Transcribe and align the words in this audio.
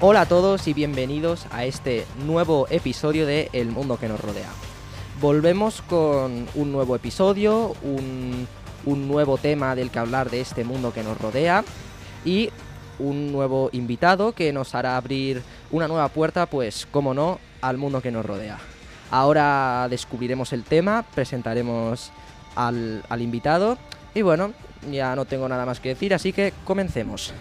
Hola 0.00 0.20
a 0.20 0.26
todos 0.26 0.68
y 0.68 0.74
bienvenidos 0.74 1.46
a 1.50 1.64
este 1.64 2.06
nuevo 2.24 2.68
episodio 2.70 3.26
de 3.26 3.50
El 3.52 3.72
Mundo 3.72 3.98
que 3.98 4.06
nos 4.06 4.20
rodea. 4.20 4.48
Volvemos 5.20 5.82
con 5.82 6.46
un 6.54 6.70
nuevo 6.70 6.94
episodio, 6.94 7.74
un, 7.82 8.46
nuevo 8.86 9.38
tema 9.38 9.74
del 9.74 9.90
que 9.90 9.98
hablar 9.98 10.30
de 10.30 10.40
este 10.40 10.62
mundo 10.62 10.92
que 10.92 11.02
nos 11.02 11.20
rodea 11.20 11.64
y 12.24 12.50
un 13.00 13.32
nuevo 13.32 13.70
invitado 13.72 14.30
que 14.30 14.52
nos 14.52 14.76
hará 14.76 14.96
abrir 14.96 15.42
una 15.72 15.88
nueva 15.88 16.08
puerta, 16.10 16.46
pues 16.46 16.86
como 16.86 17.12
no, 17.12 17.40
al 17.60 17.76
mundo 17.76 18.00
que 18.00 18.12
nos 18.12 18.24
rodea. 18.24 18.58
Ahora 19.10 19.88
descubriremos 19.90 20.52
el 20.52 20.62
tema, 20.62 21.04
presentaremos 21.12 22.12
al, 22.54 23.02
al 23.08 23.20
invitado 23.20 23.76
y 24.14 24.22
bueno, 24.22 24.52
ya 24.92 25.16
no 25.16 25.24
tengo 25.24 25.48
nada 25.48 25.66
más 25.66 25.80
que 25.80 25.88
decir, 25.88 26.14
así 26.14 26.32
que 26.32 26.54
comencemos. 26.64 27.34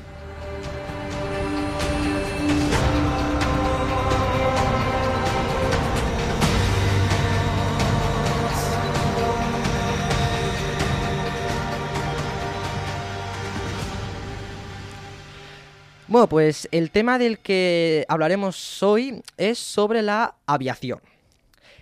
Bueno, 16.09 16.29
pues 16.29 16.69
el 16.71 16.89
tema 16.89 17.19
del 17.19 17.37
que 17.37 18.05
hablaremos 18.07 18.81
hoy 18.81 19.21
es 19.35 19.59
sobre 19.59 20.01
la 20.01 20.35
aviación. 20.45 21.01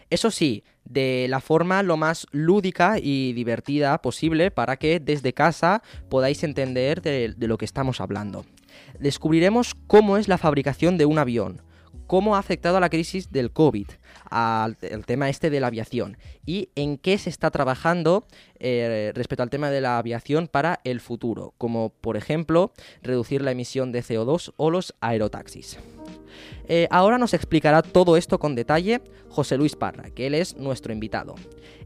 Eso 0.10 0.32
sí, 0.32 0.64
de 0.84 1.28
la 1.30 1.40
forma 1.40 1.84
lo 1.84 1.96
más 1.96 2.26
lúdica 2.32 2.98
y 3.00 3.34
divertida 3.34 4.02
posible 4.02 4.50
para 4.50 4.78
que 4.78 5.00
desde 5.00 5.34
casa 5.34 5.84
podáis 6.10 6.44
entender 6.44 7.04
de, 7.04 7.36
de, 7.38 7.48
lo 7.48 7.60
que 7.60 7.66
estamos 7.66 8.02
hablando. 8.02 8.46
Descubriremos 9.00 9.76
cómo 9.86 10.18
es 10.18 10.28
la 10.28 10.40
fabricación 10.40 10.98
de 10.98 11.06
un 11.06 11.20
avión, 11.20 11.62
cómo 12.08 12.36
ha 12.36 12.40
afectado 12.40 12.78
a 12.78 12.80
la 12.80 12.90
crisis 12.90 13.32
del 13.32 13.52
COVID, 13.52 13.88
al, 14.30 14.78
tema 15.06 15.30
este 15.30 15.50
de 15.50 15.60
la 15.60 15.68
aviación 15.68 16.18
y 16.46 16.70
en 16.76 16.98
qué 16.98 17.18
se 17.18 17.30
está 17.30 17.52
trabajando 17.52 18.26
eh, 18.60 19.12
respecto 19.16 19.44
al 19.44 19.50
tema 19.50 19.70
de 19.70 19.82
la 19.82 19.98
aviación 19.98 20.48
para 20.48 20.80
el 20.84 21.00
futuro, 21.00 21.54
como 21.58 21.90
por 21.90 22.18
ejemplo 22.18 22.72
reducir 23.02 23.42
la 23.42 23.52
emisión 23.52 23.92
de 23.92 24.04
CO2 24.04 24.54
o 24.58 24.72
los 24.72 24.96
aerotaxis. 25.02 25.78
Eh, 26.68 26.88
ahora 26.92 27.18
nos 27.18 27.34
explicará 27.34 27.82
todo 27.82 28.18
esto 28.18 28.40
con 28.40 28.56
detalle 28.56 29.02
José 29.30 29.58
Luis 29.58 29.76
Parra, 29.76 30.10
que 30.10 30.28
él 30.28 30.36
es 30.36 30.56
nuestro 30.58 30.92
invitado. 30.94 31.36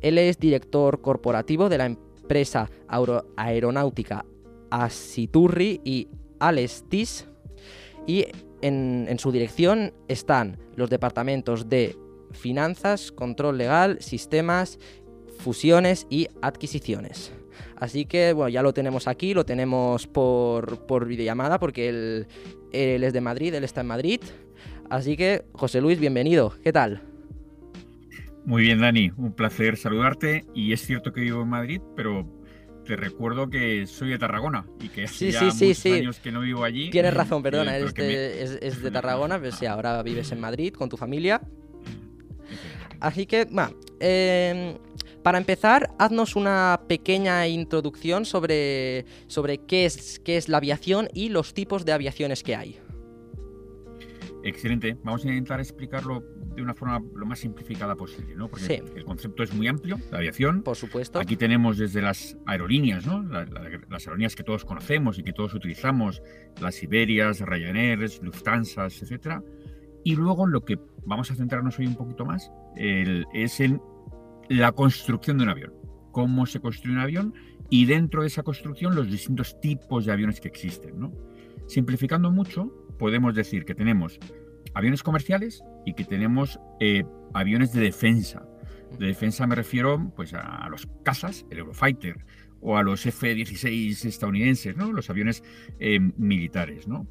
Él 0.02 0.18
es 0.18 0.40
director 0.40 1.02
corporativo 1.02 1.70
de 1.70 1.78
la 1.78 1.86
empresa 1.86 2.70
aeronáutica 3.36 4.26
Asiturri 4.70 5.82
y 5.84 6.08
Alestis 6.40 7.28
y 8.08 8.26
en, 8.62 9.18
su 9.20 9.32
dirección 9.32 9.94
están 10.08 10.58
los 10.76 10.90
departamentos 10.90 11.70
de 11.70 11.96
finanzas, 12.32 13.12
control 13.12 13.58
legal, 13.58 13.98
sistemas, 14.02 14.80
fusiones 15.40 16.08
y 16.10 16.28
adquisiciones. 16.42 17.34
Así 17.76 18.06
que 18.06 18.34
bueno, 18.34 18.50
ya 18.50 18.62
lo 18.62 18.74
tenemos 18.74 19.08
aquí, 19.08 19.34
lo 19.34 19.46
tenemos 19.46 20.08
por, 20.08 20.86
por 20.86 21.06
videollamada 21.06 21.60
porque 21.60 21.90
él, 21.90 22.28
es 22.72 23.14
de 23.14 23.22
Madrid, 23.22 23.54
él 23.54 23.64
está 23.64 23.82
en 23.82 23.88
Madrid. 23.88 24.22
Así 24.90 25.16
que, 25.16 25.46
José 25.54 25.82
Luis, 25.82 26.00
bienvenido. 26.00 26.54
¿Qué 26.64 26.74
tal? 26.74 27.02
Muy 28.46 28.64
bien, 28.64 28.80
Dani, 28.80 29.12
un 29.18 29.34
placer 29.34 29.78
saludarte. 29.78 30.46
Y 30.56 30.74
es 30.74 30.82
cierto 30.82 31.14
que 31.14 31.22
vivo 31.22 31.44
en 31.44 31.50
Madrid, 31.50 31.82
pero 31.96 32.28
te 32.90 32.96
recuerdo 32.96 33.52
que 33.52 33.86
soy 33.86 34.10
de 34.10 34.18
Tarragona 34.18 34.66
y 34.82 34.90
que 34.90 35.04
hace 35.04 35.14
sí, 35.14 35.32
ya 35.32 35.52
sí, 35.52 35.66
muchos 35.68 35.78
sí, 35.78 35.92
años 35.92 36.20
que 36.20 36.32
no 36.32 36.42
vivo 36.42 36.64
allí. 36.64 36.90
Tienes 36.90 37.14
razón, 37.14 37.44
perdona, 37.44 37.78
eres 37.78 37.94
es, 37.96 38.58
es 38.64 38.82
de 38.82 38.90
Tarragona, 38.90 39.40
pero 39.40 39.56
sí, 39.56 39.68
ahora 39.68 40.02
vives 40.02 40.32
en 40.32 40.40
Madrid 40.40 40.74
con 40.74 40.90
tu 40.90 40.98
familia. 40.98 41.40
Así 43.00 43.28
que, 43.28 43.46
bueno, 43.46 43.76
eh, 44.00 44.76
para 45.22 45.38
empezar, 45.38 45.92
haznos 46.00 46.36
una 46.36 46.82
pequeña 46.88 47.48
introducción 47.48 48.26
sobre, 48.26 49.06
sobre 49.28 49.60
qué, 49.60 49.86
es, 49.86 50.20
qué 50.26 50.38
es 50.38 50.50
la 50.50 50.58
aviación 50.58 51.10
y 51.14 51.30
los 51.30 51.54
tipos 51.54 51.86
de 51.86 51.92
aviaciones 51.92 52.42
que 52.42 52.56
hay. 52.56 52.80
Excelente. 54.44 54.98
Vamos 55.04 55.26
a 55.26 55.28
intentar 55.30 55.60
explicarlo 55.60 56.24
de 56.56 56.62
una 56.62 56.74
forma 56.74 57.02
lo 57.16 57.26
más 57.26 57.40
simplificada 57.40 57.96
posible, 57.96 58.36
¿no? 58.36 58.48
Porque 58.48 58.66
Sí. 58.66 58.82
el 58.96 59.04
concepto 59.04 59.44
es 59.44 59.54
muy 59.54 59.68
amplio, 59.68 59.98
la 60.12 60.20
aviación. 60.20 60.64
Por 60.64 60.76
supuesto. 60.76 61.20
Aquí 61.20 61.36
tenemos 61.36 61.78
desde 61.78 62.02
las 62.02 62.38
aerolíneas, 62.46 63.06
¿no? 63.06 63.22
La- 63.24 63.46
la- 63.46 63.70
las 63.90 64.08
aerolíneas 64.08 64.36
que 64.36 64.44
todos 64.44 64.66
conocemos 64.66 65.20
y 65.20 65.24
que 65.24 65.34
todos 65.34 65.54
utilizamos, 65.54 66.22
las 66.62 66.82
Iberias, 66.84 67.42
Ryanair, 67.42 68.00
Lufthansa, 68.22 68.86
etcétera. 68.86 69.44
Y 70.04 70.16
luego 70.16 70.48
lo 70.48 70.64
que 70.64 70.80
vamos 71.06 71.30
a 71.32 71.36
centrarnos 71.36 71.78
hoy 71.80 71.88
un 71.88 71.96
poquito 71.96 72.26
más 72.26 72.50
el- 72.78 73.26
es 73.34 73.60
en 73.60 73.82
la 74.48 74.72
construcción 74.72 75.38
de 75.38 75.44
un 75.44 75.50
avión. 75.50 75.74
Cómo 76.12 76.46
se 76.46 76.60
construye 76.60 76.94
un 76.96 77.02
avión 77.02 77.34
y 77.70 77.86
dentro 77.86 78.22
de 78.22 78.28
esa 78.28 78.42
construcción 78.44 78.96
los 78.96 79.12
distintos 79.12 79.60
tipos 79.60 80.06
de 80.06 80.14
aviones 80.14 80.40
que 80.40 80.48
existen, 80.48 80.98
¿no? 81.00 81.12
Simplificando 81.68 82.32
mucho, 82.32 82.74
podemos 83.00 83.34
decir 83.34 83.66
que 83.66 83.74
tenemos 83.74 84.20
aviones 84.76 85.02
comerciales 85.02 85.64
y 85.86 85.94
que 85.94 86.04
tenemos 86.04 86.60
eh, 86.80 87.04
aviones 87.34 87.74
de 87.74 87.82
defensa. 87.82 88.46
De 89.00 89.08
defensa 89.08 89.48
me 89.48 89.56
refiero 89.56 90.12
pues, 90.16 90.34
a, 90.34 90.68
los 90.70 90.88
cazas, 91.04 91.46
el 91.50 91.60
Eurofighter, 91.60 92.26
o 92.62 92.78
a 92.78 92.84
los 92.84 93.06
F-16 93.06 94.06
estadounidenses, 94.06 94.76
¿no? 94.76 94.92
los 94.92 95.10
aviones 95.10 95.44
eh, 95.80 96.00
militares. 96.00 96.88
¿no? 96.88 97.08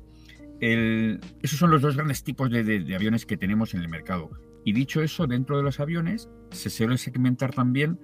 Esos 0.61 1.59
son 1.59 1.71
los 1.71 1.83
dos 1.83 1.97
grandes 1.97 2.23
tipos 2.23 2.51
de, 2.51 2.95
aviones 2.95 3.27
que 3.27 3.37
tenemos 3.37 3.75
en 3.75 3.81
el 3.81 3.89
mercado. 3.89 4.31
Y 4.65 4.73
dicho 4.73 5.03
eso, 5.03 5.27
dentro 5.27 5.57
de 5.57 5.63
los 5.63 5.81
aviones 5.81 6.29
se 6.51 6.69
suele 6.69 6.99
segmentar 6.99 7.55
también 7.55 7.99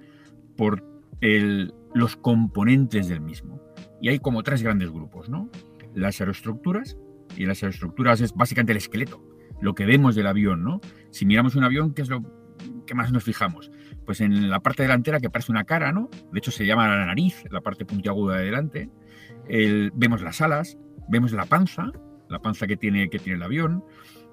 por 0.57 0.83
los 1.95 2.17
componentes 2.17 3.09
del 3.09 3.21
mismo. 3.21 3.61
Y 4.01 4.09
hay 4.09 4.19
como 4.21 4.43
tres 4.43 4.63
grandes 4.63 4.91
grupos, 4.91 5.29
¿no? 5.29 5.51
Las 5.95 6.21
aeroestructuras, 6.21 6.97
y 7.37 7.47
las 7.47 7.63
aeroestructuras 7.63 8.21
es 8.21 8.35
básicamente 8.35 8.73
el 8.73 8.79
esqueleto, 8.79 9.23
lo 9.61 9.75
que 9.75 9.87
vemos 9.87 10.15
del 10.15 10.27
avión, 10.27 10.63
¿no? 10.65 10.81
Si 11.11 11.27
miramos 11.27 11.55
un 11.57 11.65
avión, 11.65 11.95
¿qué 11.95 12.03
es 12.03 12.09
lo 12.09 12.23
que 12.87 12.95
más 12.95 13.13
nos 13.13 13.25
fijamos? 13.25 13.71
Pues 14.05 14.21
en 14.21 14.51
la 14.51 14.61
parte 14.61 14.83
delantera 14.83 15.21
que 15.21 15.31
parece 15.31 15.53
una 15.53 15.65
cara, 15.65 15.93
¿no? 15.93 16.11
De 16.33 16.39
hecho 16.39 16.51
se 16.51 16.67
llama 16.67 16.89
la 16.89 17.07
nariz, 17.07 17.45
la 17.51 17.61
parte 17.61 17.85
puntiaguda 17.85 18.37
de 18.39 18.45
delante. 18.45 18.91
El- 19.49 19.91
vemos 19.95 20.23
las 20.23 20.41
alas, 20.41 20.79
vemos 21.09 21.33
la 21.33 21.47
panza, 21.47 21.91
la 22.29 22.41
panza 22.41 22.67
que 22.67 22.77
tiene, 22.77 23.09
que 23.11 23.19
tiene 23.19 23.37
el 23.37 23.43
avión. 23.43 23.85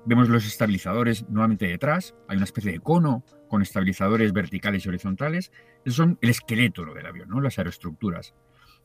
Vemos 0.06 0.30
los 0.30 0.46
estabilizadores 0.48 1.28
nuevamente 1.30 1.68
detrás. 1.68 2.16
Hay 2.28 2.38
una 2.38 2.46
especie 2.46 2.72
de 2.72 2.80
cono 2.80 3.24
con 3.48 3.62
estabilizadores 3.62 4.34
verticales 4.34 4.86
y 4.86 4.90
horizontales. 4.90 5.52
Esos 5.86 5.96
son 5.98 6.18
el 6.22 6.30
esqueleto 6.32 6.84
del 6.94 7.06
avión, 7.06 7.30
¿no? 7.30 7.40
las 7.40 7.58
aeroestructuras. 7.60 8.34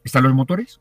Están 0.05 0.25
los 0.25 0.35
motores, 0.35 0.81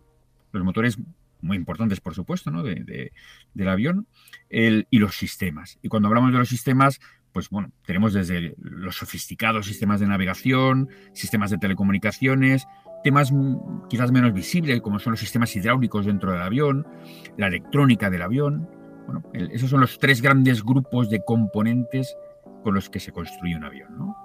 los 0.52 0.64
motores 0.64 0.98
muy 1.42 1.58
importantes, 1.58 2.00
por 2.00 2.16
supuesto, 2.16 2.52
¿no? 2.52 2.64
de, 2.64 2.76
de, 2.76 3.12
del 3.54 3.68
avión, 3.70 4.08
el, 4.50 4.88
y 4.90 5.00
los 5.00 5.16
sistemas. 5.16 5.80
Y 5.82 5.90
cuando 5.90 6.08
hablamos 6.08 6.32
de 6.32 6.40
los 6.40 6.50
sistemas, 6.50 7.00
pues 7.32 7.50
bueno, 7.50 7.72
tenemos 7.86 8.14
desde 8.14 8.56
los 8.58 8.96
sofisticados 8.96 9.66
sistemas 9.66 10.00
de 10.00 10.08
navegación, 10.08 10.90
sistemas 11.14 11.52
de 11.52 11.58
telecomunicaciones, 11.58 12.66
temas 13.04 13.34
quizás 13.90 14.12
menos 14.12 14.34
visibles, 14.34 14.82
como 14.82 15.00
son 15.00 15.12
los 15.12 15.20
sistemas 15.20 15.56
hidráulicos 15.56 16.06
dentro 16.06 16.32
del 16.32 16.42
avión, 16.42 16.88
la 17.38 17.48
electrónica 17.48 18.10
del 18.10 18.22
avión. 18.22 18.70
Bueno, 19.06 19.24
esos 19.52 19.70
son 19.70 19.82
los 19.82 20.00
tres 20.00 20.22
grandes 20.22 20.64
grupos 20.64 21.10
de 21.10 21.24
componentes 21.24 22.16
con 22.64 22.74
los 22.74 22.90
que 22.90 23.00
se 23.00 23.12
construye 23.12 23.56
un 23.56 23.66
avión, 23.66 23.98
¿no? 23.98 24.25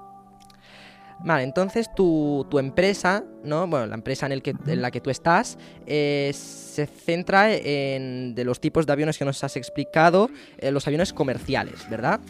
Vale, 1.23 1.45
entonces 1.45 1.91
tu, 1.95 2.47
tu 2.51 2.59
empresa, 2.59 3.25
¿no? 3.45 3.67
Bueno, 3.67 3.87
la 3.87 3.95
empresa 3.95 4.27
en, 4.27 4.33
el 4.33 4.43
que, 4.43 4.55
en 4.67 4.83
la 4.83 4.91
que 4.91 5.01
tú 5.01 5.11
estás, 5.11 5.59
eh, 5.87 6.33
se 6.35 6.87
centra 6.87 7.53
en 7.55 8.35
de 8.35 8.45
los 8.45 8.61
tipos 8.61 8.87
de 8.87 8.93
aviones 8.93 9.19
que 9.19 9.25
nos 9.25 9.45
has 9.45 9.57
explicado, 9.57 10.31
eh, 10.59 10.71
los 10.71 10.87
aviones 10.87 11.13
comerciales, 11.13 11.89
¿verdad? 11.91 12.21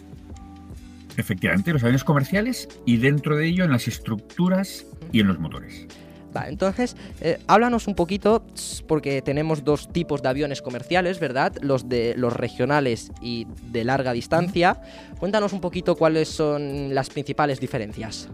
Efectivamente, 1.17 1.73
los 1.73 1.83
aviones 1.83 2.03
comerciales 2.03 2.69
y 2.85 2.97
dentro 2.97 3.37
de 3.37 3.47
ello 3.47 3.65
en 3.65 3.71
las 3.71 3.87
estructuras 3.87 4.87
y 5.13 5.21
en 5.21 5.29
los 5.29 5.39
motores. 5.39 5.87
Vale, 6.33 6.49
entonces, 6.49 6.97
eh, 7.21 7.39
háblanos 7.49 7.89
un 7.89 7.95
poquito, 7.95 8.45
porque 8.87 9.21
tenemos 9.21 9.65
dos 9.65 9.93
tipos 9.93 10.23
de 10.23 10.29
aviones 10.29 10.63
comerciales, 10.63 11.19
¿verdad? 11.19 11.55
Los 11.61 11.89
de 11.89 12.15
los 12.17 12.33
regionales 12.33 13.11
y 13.21 13.47
de 13.71 13.85
larga 13.85 14.13
distancia. 14.13 14.81
Cuéntanos 15.19 15.53
un 15.53 15.61
poquito 15.61 15.97
cuáles 15.97 16.29
son 16.29 16.95
las 16.95 17.11
principales 17.11 17.59
diferencias. 17.59 18.29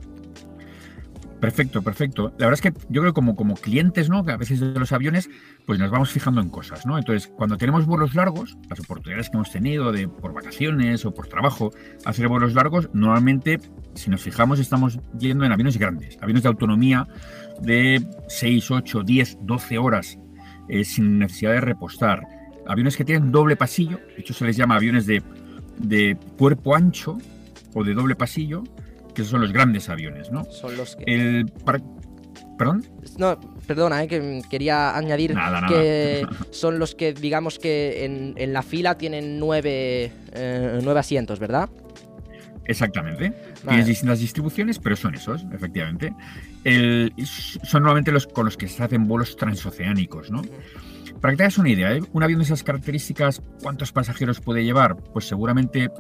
Perfecto, 1.41 1.83
perfecto. 1.83 2.33
La 2.39 2.47
verdad 2.47 2.55
es 2.55 2.61
que 2.63 2.73
yo 2.89 3.03
creo 3.03 3.13
que 3.13 3.15
como, 3.15 3.37
como 3.37 3.55
clientes, 3.57 4.09
¿no? 4.09 4.25
Que 4.25 4.33
a 4.33 4.37
veces 4.39 4.61
de 4.61 4.79
los 4.79 4.93
aviones, 4.93 5.29
pues 5.67 5.79
nos 5.79 5.91
vamos 5.91 6.11
fijando 6.11 6.41
en 6.41 6.49
cosas, 6.49 6.87
¿no? 6.87 6.97
Entonces, 6.97 7.31
cuando 7.37 7.59
tenemos 7.59 7.85
vuelos 7.85 8.15
largos, 8.15 8.57
las 8.71 8.81
oportunidades 8.81 9.29
que 9.29 9.37
hemos 9.37 9.51
tenido 9.51 9.93
de 9.93 10.09
por 10.09 10.33
vacaciones 10.33 11.05
o 11.05 11.13
por 11.13 11.29
trabajo, 11.29 11.73
hacer 12.07 12.29
vuelos 12.29 12.55
largos, 12.55 12.89
normalmente, 12.95 13.61
si 13.95 14.11
nos 14.11 14.23
fijamos, 14.23 14.59
estamos 14.61 14.99
yendo 15.19 15.45
en 15.45 15.53
aviones 15.53 15.77
grandes, 15.77 16.17
aviones 16.23 16.43
de 16.43 16.49
autonomía 16.49 17.07
de 17.61 18.03
6, 18.29 18.71
8, 18.71 19.03
10, 19.03 19.39
12 19.43 19.79
horas, 19.79 20.19
eh, 20.69 20.85
sin 20.85 21.19
necesidad 21.19 21.53
de 21.53 21.61
repostar. 21.61 22.23
Aviones 22.67 22.97
que 22.97 23.05
tienen 23.05 23.31
doble 23.31 23.57
pasillo, 23.57 23.99
de 23.99 24.21
hecho 24.21 24.33
se 24.33 24.47
les 24.47 24.57
llama 24.57 24.77
aviones 24.77 25.07
de, 25.07 25.23
de 25.79 26.17
cuerpo 26.39 26.75
ancho 26.75 27.19
o 27.75 27.85
de 27.85 27.93
doble 27.93 28.17
pasillo, 28.17 28.65
que 29.17 29.25
son 29.25 29.41
los 29.41 29.53
grandes 29.53 29.89
aviones, 29.89 30.31
¿no? 30.31 30.45
Son 30.45 30.77
los 30.77 30.95
que... 30.95 31.05
El, 31.07 31.47
¿Perdón? 32.59 32.85
No, 33.19 33.39
perdona, 33.67 34.03
eh, 34.03 34.09
que 34.09 34.43
quería 34.49 34.97
añadir 34.97 35.35
que 35.69 36.27
son 36.51 36.79
los 36.79 36.95
que, 36.95 37.13
digamos 37.13 37.59
que 37.59 38.05
en, 38.05 38.53
la 38.53 38.63
fila 38.63 38.97
tienen 38.97 39.39
nueve, 39.39 40.13
eh, 40.33 40.81
nueve 40.83 41.01
asientos, 41.01 41.39
¿verdad? 41.39 41.69
Exactamente. 42.65 43.33
Tienes 43.67 43.87
distintas 43.87 44.21
distribuciones, 44.21 44.79
pero 44.79 44.97
son 44.97 45.15
esos, 45.15 45.45
efectivamente. 45.53 46.13
son 47.63 47.83
normalmente 47.83 48.13
los 48.13 48.27
con 48.27 48.45
los 48.45 48.57
que 48.57 48.69
se 48.69 48.83
hacen 48.83 49.07
vuelos 49.07 49.37
transoceánicos, 49.37 50.31
¿no? 50.31 50.43
Para 51.21 51.33
que 51.33 51.37
te 51.39 51.43
hagas 51.45 51.59
una 51.59 51.71
idea, 51.71 51.93
¿eh? 51.95 52.01
un 52.13 52.23
avión 52.23 52.41
de 52.41 52.45
esas 52.45 52.63
características, 52.63 53.43
¿cuántos 53.63 53.93
pasajeros 53.93 54.41
puede 54.41 54.65
llevar? 54.65 54.97
Pues 54.97 55.27
seguramente, 55.27 55.91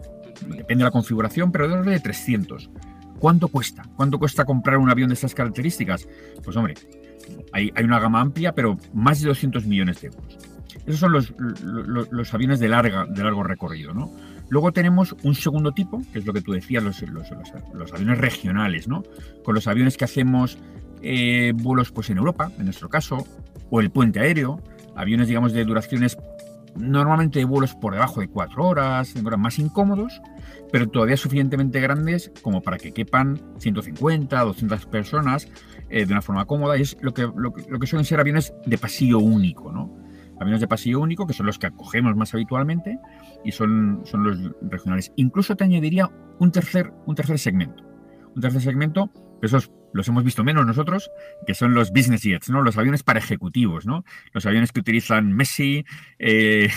depende 0.46 0.82
de 0.82 0.84
la 0.84 0.90
configuración, 0.90 1.52
pero 1.52 1.68
de 1.68 1.90
de 1.90 2.00
300. 2.00 2.70
¿Cuánto 3.18 3.48
cuesta? 3.48 3.82
¿Cuánto 3.96 4.18
cuesta 4.18 4.44
comprar 4.44 4.78
un 4.78 4.90
avión 4.90 5.08
de 5.08 5.14
estas 5.14 5.34
características? 5.34 6.08
Pues 6.44 6.56
hombre, 6.56 6.74
hay, 7.52 7.72
una 7.82 7.98
gama 7.98 8.20
amplia, 8.20 8.52
pero 8.52 8.78
más 8.92 9.20
de 9.20 9.28
200 9.28 9.66
millones 9.66 10.00
de 10.00 10.08
euros. 10.08 10.38
Esos 10.86 11.00
son 11.00 11.12
los, 11.12 12.34
aviones 12.34 12.60
de, 12.60 12.68
larga, 12.68 13.06
de 13.06 13.24
largo 13.24 13.42
recorrido, 13.42 13.92
¿no? 13.92 14.12
Luego 14.48 14.70
tenemos 14.72 15.16
un 15.24 15.34
segundo 15.34 15.72
tipo, 15.72 16.00
que 16.12 16.20
es 16.20 16.26
lo 16.26 16.32
que 16.32 16.40
tú 16.40 16.52
decías, 16.52 16.84
los, 16.84 17.02
aviones 17.92 18.18
regionales, 18.18 18.86
¿no? 18.86 19.02
Con 19.44 19.54
los 19.54 19.66
aviones 19.66 19.96
que 19.96 20.04
hacemos 20.04 20.58
eh, 21.02 21.52
vuelos 21.56 21.90
pues, 21.90 22.10
en 22.10 22.18
Europa, 22.18 22.52
en 22.58 22.66
nuestro 22.66 22.88
caso, 22.88 23.26
o 23.70 23.80
el 23.80 23.90
puente 23.90 24.20
aéreo, 24.20 24.62
aviones, 24.94 25.26
digamos, 25.26 25.52
de 25.52 25.64
duraciones 25.64 26.16
normalmente 26.78 27.38
de 27.38 27.44
vuelos 27.44 27.74
por 27.74 27.94
debajo 27.94 28.20
de 28.20 28.28
cuatro 28.28 28.66
horas, 28.66 29.14
más 29.38 29.58
incómodos, 29.58 30.20
pero 30.72 30.88
todavía 30.88 31.16
suficientemente 31.16 31.80
grandes 31.80 32.32
como 32.42 32.62
para 32.62 32.78
que 32.78 32.92
quepan 32.92 33.40
150, 33.58 34.40
200 34.40 34.86
personas 34.86 35.48
eh, 35.88 36.06
de 36.06 36.12
una 36.12 36.22
forma 36.22 36.44
cómoda. 36.44 36.76
Y 36.76 36.82
es 36.82 36.96
lo 37.00 37.12
que, 37.14 37.22
lo, 37.22 37.52
que 37.52 37.86
suelen 37.86 38.04
ser 38.04 38.20
aviones 38.20 38.54
de 38.64 38.78
pasillo 38.78 39.18
único, 39.18 39.72
¿no? 39.72 39.96
Aviones 40.38 40.60
de 40.60 40.68
pasillo 40.68 41.00
único, 41.00 41.26
que 41.26 41.32
son 41.32 41.46
los 41.46 41.58
que 41.58 41.66
acogemos 41.66 42.14
más 42.14 42.34
habitualmente, 42.34 42.98
y 43.44 43.52
son, 43.52 44.02
son 44.04 44.24
los 44.24 44.38
regionales. 44.60 45.12
Incluso 45.16 45.56
te 45.56 45.64
añadiría 45.64 46.10
un 46.38 46.52
tercer, 46.52 46.92
un 47.06 47.14
tercer 47.14 47.38
segmento. 47.38 47.82
Un 48.34 48.42
tercer 48.42 48.60
segmento, 48.60 49.10
esos 49.42 49.70
los 49.92 50.08
hemos 50.08 50.24
visto 50.24 50.44
menos 50.44 50.66
nosotros, 50.66 51.10
que 51.46 51.54
son 51.54 51.74
los 51.74 51.90
business 51.90 52.22
jets, 52.22 52.50
¿no? 52.50 52.62
Los 52.62 52.76
aviones 52.76 53.02
para 53.02 53.18
ejecutivos, 53.18 53.86
¿no? 53.86 54.04
Los 54.32 54.44
aviones 54.46 54.72
que 54.72 54.80
utilizan 54.80 55.32
Messi, 55.32 55.84
eh, 56.18 56.68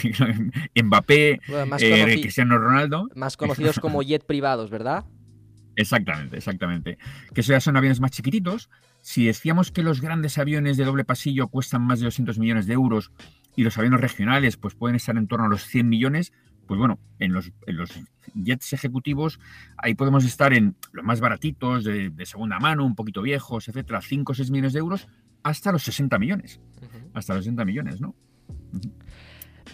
Mbappé, 0.84 1.42
eh, 1.80 2.20
Cristiano 2.22 2.58
Ronaldo. 2.58 3.10
Más 3.16 3.36
conocidos 3.36 3.80
como 3.80 4.02
jet 4.04 4.26
privados, 4.26 4.70
¿verdad? 4.70 5.06
Exactamente, 5.76 6.38
exactamente. 6.38 6.98
Que 7.34 7.42
eso 7.42 7.54
ya 7.54 7.62
son 7.62 7.78
aviones 7.78 8.00
más 8.00 8.12
chiquititos. 8.12 8.70
Si 9.02 9.26
decíamos 9.26 9.72
que 9.72 9.84
los 9.84 10.02
grandes 10.02 10.38
aviones 10.38 10.78
de 10.78 10.84
doble 10.84 11.06
pasillo 11.06 11.48
cuestan 11.48 11.84
más 11.84 12.00
de 12.00 12.06
200 12.06 12.38
millones 12.38 12.68
de 12.68 12.74
euros 12.74 13.12
y 13.56 13.64
los 13.64 13.78
aviones 13.78 14.02
regionales 14.02 14.58
pues 14.58 14.76
pueden 14.76 14.96
estar 14.96 15.18
en 15.18 15.28
torno 15.28 15.46
a 15.46 15.50
los 15.50 15.64
100 15.64 15.88
millones, 15.88 16.34
pues 16.70 16.78
bueno, 16.78 17.00
en 17.18 17.34
los, 17.34 17.52
jets 18.36 18.74
ejecutivos 18.74 19.40
ahí 19.76 19.96
podemos 19.96 20.24
estar 20.24 20.54
en 20.54 20.76
los 20.92 21.04
más 21.04 21.20
baratitos, 21.20 21.84
de, 21.84 22.14
segunda 22.28 22.60
mano, 22.60 22.86
un 22.86 22.94
poquito 22.94 23.24
viejos, 23.24 23.68
etcétera, 23.68 24.02
5 24.02 24.32
o 24.32 24.36
6 24.36 24.52
millones 24.52 24.74
de 24.74 24.80
euros, 24.80 25.08
hasta 25.42 25.72
los 25.72 25.82
60 25.82 26.20
millones. 26.20 26.62
Hasta 27.16 27.34
los 27.34 27.46
60 27.46 27.66
millones, 27.66 28.00
¿no? 28.00 28.14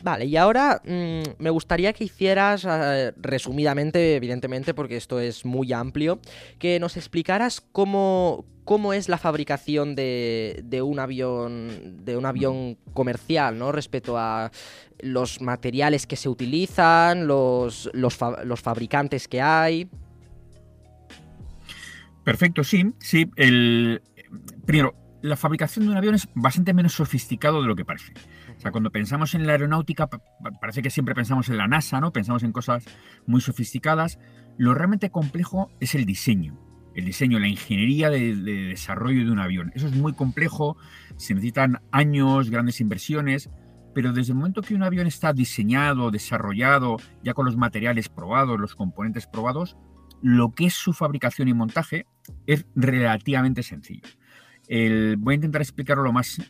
Vale, 0.03 0.25
y 0.25 0.37
ahora 0.37 0.81
mm, 0.85 1.41
me 1.41 1.49
gustaría 1.49 1.93
que 1.93 2.03
hicieras, 2.03 2.65
eh, 2.69 3.13
resumidamente, 3.17 4.15
evidentemente, 4.15 4.73
porque 4.73 4.97
esto 4.97 5.19
es 5.19 5.45
muy 5.45 5.73
amplio, 5.73 6.19
que 6.59 6.79
nos 6.79 6.97
explicaras 6.97 7.61
cómo, 7.71 8.45
cómo 8.63 8.93
es 8.93 9.09
la 9.09 9.17
fabricación 9.17 9.95
de, 9.95 10.81
un 10.83 10.99
avión 10.99 12.05
de 12.05 12.17
un 12.17 12.25
avión 12.25 12.77
comercial, 12.93 13.57
¿no? 13.57 13.71
Respecto 13.71 14.17
a 14.17 14.51
los 14.99 15.41
materiales 15.41 16.07
que 16.07 16.15
se 16.15 16.29
utilizan, 16.29 17.27
los, 17.27 17.89
los, 17.93 18.17
los 18.43 18.61
fabricantes 18.61 19.27
que 19.27 19.41
hay. 19.41 19.89
Perfecto, 22.23 22.63
sí, 22.63 22.91
sí. 22.99 23.29
El, 23.35 24.01
primero, 24.65 24.95
la 25.21 25.35
fabricación 25.35 25.85
de 25.85 25.91
un 25.91 25.97
avión 25.97 26.15
es 26.15 26.27
bastante 26.33 26.73
menos 26.73 26.93
sofisticado 26.93 27.61
de 27.61 27.67
lo 27.67 27.75
que 27.75 27.85
parece. 27.85 28.13
Cuando 28.71 28.91
pensamos 28.91 29.35
en 29.35 29.45
la 29.45 29.53
aeronáutica, 29.53 30.07
parece 30.59 30.81
que 30.81 30.89
siempre 30.89 31.15
pensamos 31.15 31.49
en 31.49 31.57
la 31.57 31.67
NASA, 31.67 31.99
¿no? 31.99 32.11
Pensamos 32.11 32.43
en 32.43 32.51
cosas 32.51 32.85
muy 33.25 33.41
sofisticadas. 33.41 34.19
Lo 34.57 34.73
realmente 34.73 35.09
complejo 35.09 35.69
es 35.79 35.95
el 35.95 36.05
diseño. 36.05 36.59
El 36.95 37.05
diseño, 37.05 37.39
la 37.39 37.47
ingeniería 37.47 38.09
de, 38.09 38.35
desarrollo 38.35 39.25
de 39.25 39.31
un 39.31 39.39
avión. 39.39 39.71
Eso 39.75 39.87
es 39.87 39.95
muy 39.95 40.13
complejo, 40.13 40.77
se 41.17 41.33
necesitan 41.33 41.81
años, 41.91 42.49
grandes 42.49 42.79
inversiones, 42.79 43.49
pero 43.93 44.13
desde 44.13 44.31
el 44.31 44.37
momento 44.37 44.61
que 44.61 44.75
un 44.75 44.83
avión 44.83 45.05
está 45.05 45.33
diseñado, 45.33 46.09
desarrollado, 46.09 46.97
ya 47.21 47.33
con 47.33 47.45
los 47.45 47.57
materiales 47.57 48.07
probados, 48.07 48.59
los 48.59 48.75
componentes 48.75 49.27
probados, 49.27 49.77
lo 50.21 50.53
que 50.53 50.67
es 50.67 50.73
su 50.73 50.93
fabricación 50.93 51.49
y 51.49 51.53
montaje 51.53 52.05
es 52.47 52.65
relativamente 52.75 53.61
sencillo 53.61 54.07
voy 54.67 55.33
a 55.33 55.35
intentar 55.35 55.61
explicarlo 55.61 56.03
lo 56.03 56.13
más 56.13 56.41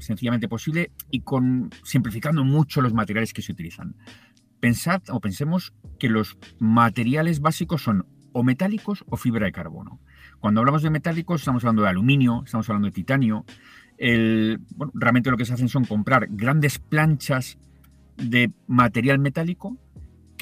sencillamente 0.00 0.48
posible 0.48 0.90
y 1.10 1.20
con 1.20 1.70
simplificando 1.84 2.44
mucho 2.44 2.80
los 2.80 2.94
materiales 2.94 3.32
que 3.32 3.42
se 3.42 3.52
utilizan. 3.52 3.94
Pensad 4.60 5.02
o 5.10 5.20
pensemos 5.20 5.72
que 5.98 6.08
los 6.08 6.38
materiales 6.58 7.40
básicos 7.40 7.82
son 7.82 8.06
o 8.32 8.42
metálicos 8.42 9.04
o 9.08 9.16
fibra 9.16 9.46
de 9.46 9.52
carbono. 9.52 10.00
Cuando 10.40 10.60
hablamos 10.60 10.82
de 10.82 10.90
metálicos 10.90 11.42
estamos 11.42 11.62
hablando 11.64 11.82
de 11.82 11.88
aluminio, 11.88 12.42
estamos 12.44 12.68
hablando 12.68 12.86
de 12.86 12.92
titanio. 12.92 13.44
realmente 13.98 15.30
lo 15.30 15.36
que 15.36 15.44
se 15.44 15.54
hacen 15.54 15.68
son 15.68 15.84
comprar 15.84 16.28
grandes 16.30 16.78
planchas 16.78 17.58
de 18.16 18.52
material 18.66 19.18
metálico 19.18 19.78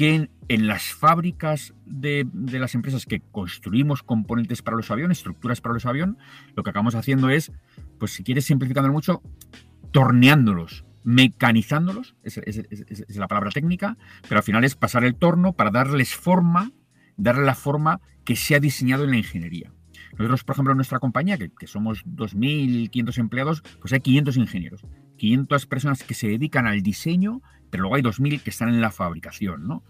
que 0.00 0.30
en, 0.49 0.66
las 0.66 0.95
fábricas 0.95 1.75
de, 1.85 2.26
las 2.33 2.75
empresas 2.75 3.04
que 3.04 3.21
construimos 3.21 4.02
componentes 4.02 4.62
para 4.62 4.78
los 4.78 4.90
aviones, 4.90 5.19
estructuras 5.19 5.61
para 5.61 5.75
los 5.75 5.85
aviones, 5.85 6.16
lo 6.57 6.62
que 6.62 6.71
acabamos 6.71 6.95
haciendo 6.95 7.28
es, 7.28 7.52
pues 7.99 8.12
si 8.12 8.25
quieres 8.25 8.47
simplificándolo 8.47 8.95
mucho, 8.95 9.21
torneándolos, 9.90 10.87
mecanizándolos, 11.04 12.16
es, 12.23 12.38
la 13.14 13.28
palabra 13.28 13.50
técnica, 13.50 13.99
pero 14.26 14.38
al 14.38 14.42
final 14.42 14.64
es 14.64 14.75
pasar 14.75 15.04
el 15.04 15.16
torno 15.16 15.52
para 15.52 15.71
darles 15.71 16.14
forma, 16.14 16.73
darle 17.19 17.45
la 17.45 17.54
forma 17.54 18.00
que 18.25 18.37
se 18.37 18.54
ha 18.54 18.59
diseñado 18.59 19.04
en 19.04 19.11
la 19.11 19.19
ingeniería. 19.19 19.71
Nosotros, 20.12 20.45
por 20.45 20.54
ejemplo, 20.54 20.73
en 20.73 20.78
nuestra 20.78 20.99
compañía, 20.99 21.37
que 21.37 21.66
somos 21.66 22.07
2.500 22.07 23.19
empleados, 23.19 23.62
pues 23.83 23.92
hay 23.92 24.00
500 24.00 24.38
ingenieros, 24.38 24.80
500 25.21 25.67
personas 25.67 26.03
que 26.03 26.15
se 26.15 26.29
dedican 26.29 26.67
al 26.67 26.81
diseño 26.81 27.43
pero 27.71 27.83
luego 27.83 27.97
hay 27.97 28.03
2.000 28.03 28.43
que 28.43 28.50
están 28.50 28.69
en 28.69 28.81
la 28.81 28.91
fabricación, 28.91 29.67
¿no? 29.67 29.83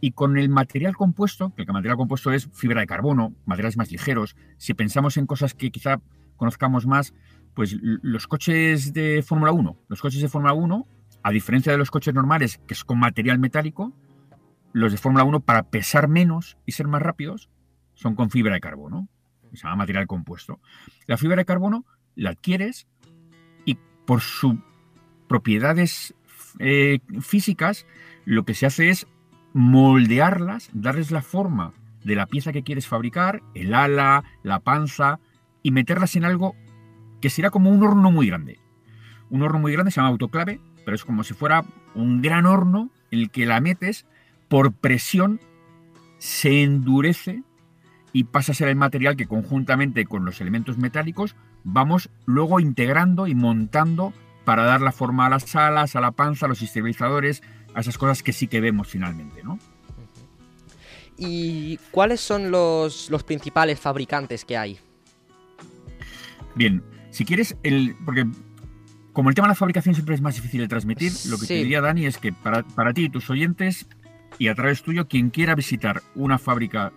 Y 0.00 0.12
con 0.12 0.38
el 0.38 0.48
material 0.48 0.96
compuesto, 0.96 1.52
que 1.54 1.62
el 1.62 1.72
material 1.72 1.96
compuesto 1.96 2.32
es 2.32 2.48
fibra 2.52 2.80
de 2.80 2.86
carbono, 2.86 3.34
materiales 3.44 3.76
más 3.76 3.90
ligeros, 3.90 4.36
si 4.56 4.74
pensamos 4.74 5.16
en 5.16 5.26
cosas 5.26 5.54
que 5.54 5.70
quizá 5.70 6.00
conozcamos 6.36 6.86
más, 6.86 7.14
pues 7.54 7.76
los 7.80 8.28
coches 8.28 8.92
de 8.92 9.24
Fórmula 9.26 9.50
1, 9.50 9.76
los 9.88 10.00
coches 10.00 10.22
de 10.22 10.28
Fórmula 10.28 10.52
1, 10.52 10.86
a 11.24 11.30
diferencia 11.32 11.72
de 11.72 11.78
los 11.78 11.90
coches 11.90 12.14
normales, 12.14 12.60
que 12.66 12.74
es 12.74 12.84
con 12.84 13.00
material 13.00 13.40
metálico, 13.40 13.92
los 14.72 14.92
de 14.92 14.98
Fórmula 14.98 15.24
1 15.24 15.40
para 15.40 15.64
pesar 15.64 16.06
menos 16.06 16.56
y 16.64 16.72
ser 16.72 16.86
más 16.86 17.02
rápidos 17.02 17.50
son 17.94 18.14
con 18.14 18.30
fibra 18.30 18.54
de 18.54 18.60
carbono, 18.60 19.08
se 19.52 19.64
llama 19.64 19.76
material 19.76 20.06
compuesto. 20.06 20.60
La 21.06 21.16
fibra 21.16 21.36
de 21.36 21.44
carbono 21.44 21.84
la 22.14 22.30
adquieres 22.30 22.86
por 24.08 24.22
sus 24.22 24.54
propiedades 25.28 26.14
eh, 26.60 27.00
físicas, 27.20 27.84
lo 28.24 28.46
que 28.46 28.54
se 28.54 28.64
hace 28.64 28.88
es 28.88 29.06
moldearlas, 29.52 30.70
darles 30.72 31.10
la 31.10 31.20
forma 31.20 31.74
de 32.04 32.14
la 32.14 32.24
pieza 32.24 32.54
que 32.54 32.62
quieres 32.62 32.86
fabricar, 32.86 33.42
el 33.54 33.74
ala, 33.74 34.24
la 34.42 34.60
panza, 34.60 35.20
y 35.62 35.72
meterlas 35.72 36.16
en 36.16 36.24
algo 36.24 36.56
que 37.20 37.28
será 37.28 37.50
como 37.50 37.68
un 37.68 37.82
horno 37.82 38.10
muy 38.10 38.28
grande. 38.28 38.58
Un 39.28 39.42
horno 39.42 39.58
muy 39.58 39.72
grande 39.74 39.90
se 39.90 39.96
llama 39.96 40.08
autoclave, 40.08 40.58
pero 40.86 40.94
es 40.94 41.04
como 41.04 41.22
si 41.22 41.34
fuera 41.34 41.66
un 41.94 42.22
gran 42.22 42.46
horno 42.46 42.88
en 43.10 43.18
el 43.18 43.30
que 43.30 43.44
la 43.44 43.60
metes 43.60 44.06
por 44.48 44.72
presión, 44.72 45.38
se 46.16 46.62
endurece 46.62 47.42
y 48.12 48.24
pasa 48.24 48.52
a 48.52 48.54
ser 48.54 48.68
el 48.68 48.76
material 48.76 49.16
que 49.16 49.26
conjuntamente 49.26 50.06
con 50.06 50.24
los 50.24 50.40
elementos 50.40 50.78
metálicos 50.78 51.36
vamos 51.64 52.10
luego 52.26 52.60
integrando 52.60 53.26
y 53.26 53.34
montando 53.34 54.12
para 54.44 54.64
dar 54.64 54.80
la 54.80 54.92
forma 54.92 55.26
a 55.26 55.30
las 55.30 55.54
alas, 55.56 55.94
a 55.94 56.00
la 56.00 56.12
panza, 56.12 56.46
a 56.46 56.48
los 56.48 56.62
estabilizadores, 56.62 57.42
a 57.74 57.80
esas 57.80 57.98
cosas 57.98 58.22
que 58.22 58.32
sí 58.32 58.46
que 58.46 58.60
vemos 58.60 58.88
finalmente, 58.88 59.42
¿no? 59.42 59.58
¿Y 61.18 61.78
cuáles 61.90 62.20
son 62.20 62.50
los, 62.50 63.10
los 63.10 63.24
principales 63.24 63.78
fabricantes 63.80 64.44
que 64.44 64.56
hay? 64.56 64.78
Bien, 66.54 66.82
si 67.10 67.24
quieres, 67.24 67.56
el, 67.62 67.96
porque 68.04 68.24
como 69.12 69.28
el 69.28 69.34
tema 69.34 69.48
de 69.48 69.50
la 69.50 69.56
fabricación 69.56 69.94
siempre 69.94 70.14
es 70.14 70.20
más 70.20 70.36
difícil 70.36 70.60
de 70.60 70.68
transmitir, 70.68 71.12
lo 71.26 71.38
que 71.38 71.46
te 71.46 71.54
diría, 71.54 71.80
Dani, 71.80 72.06
es 72.06 72.18
que 72.18 72.32
para, 72.32 72.62
para 72.62 72.94
ti 72.94 73.04
y 73.04 73.08
tus 73.10 73.28
oyentes, 73.30 73.86
y 74.38 74.48
a 74.48 74.54
través 74.54 74.82
tuyo, 74.82 75.08
quien 75.08 75.30
quiera 75.30 75.54
visitar 75.56 76.02
una 76.14 76.38
fábrica 76.38 76.92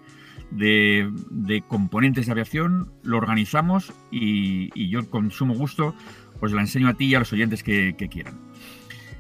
de, 0.52 1.64
componentes 1.68 2.26
de 2.26 2.32
aviación, 2.32 2.92
lo 3.04 3.18
organizamos 3.18 3.94
y, 4.12 4.90
yo 4.90 5.10
con 5.10 5.32
sumo 5.32 5.56
gusto 5.56 5.96
pues 6.40 6.52
la 6.52 6.62
enseño 6.62 6.88
a 6.90 6.96
ti 6.96 7.06
y 7.06 7.16
a 7.16 7.20
los 7.20 7.32
oyentes 7.34 7.64
que, 7.64 7.96
quieran. 8.10 8.40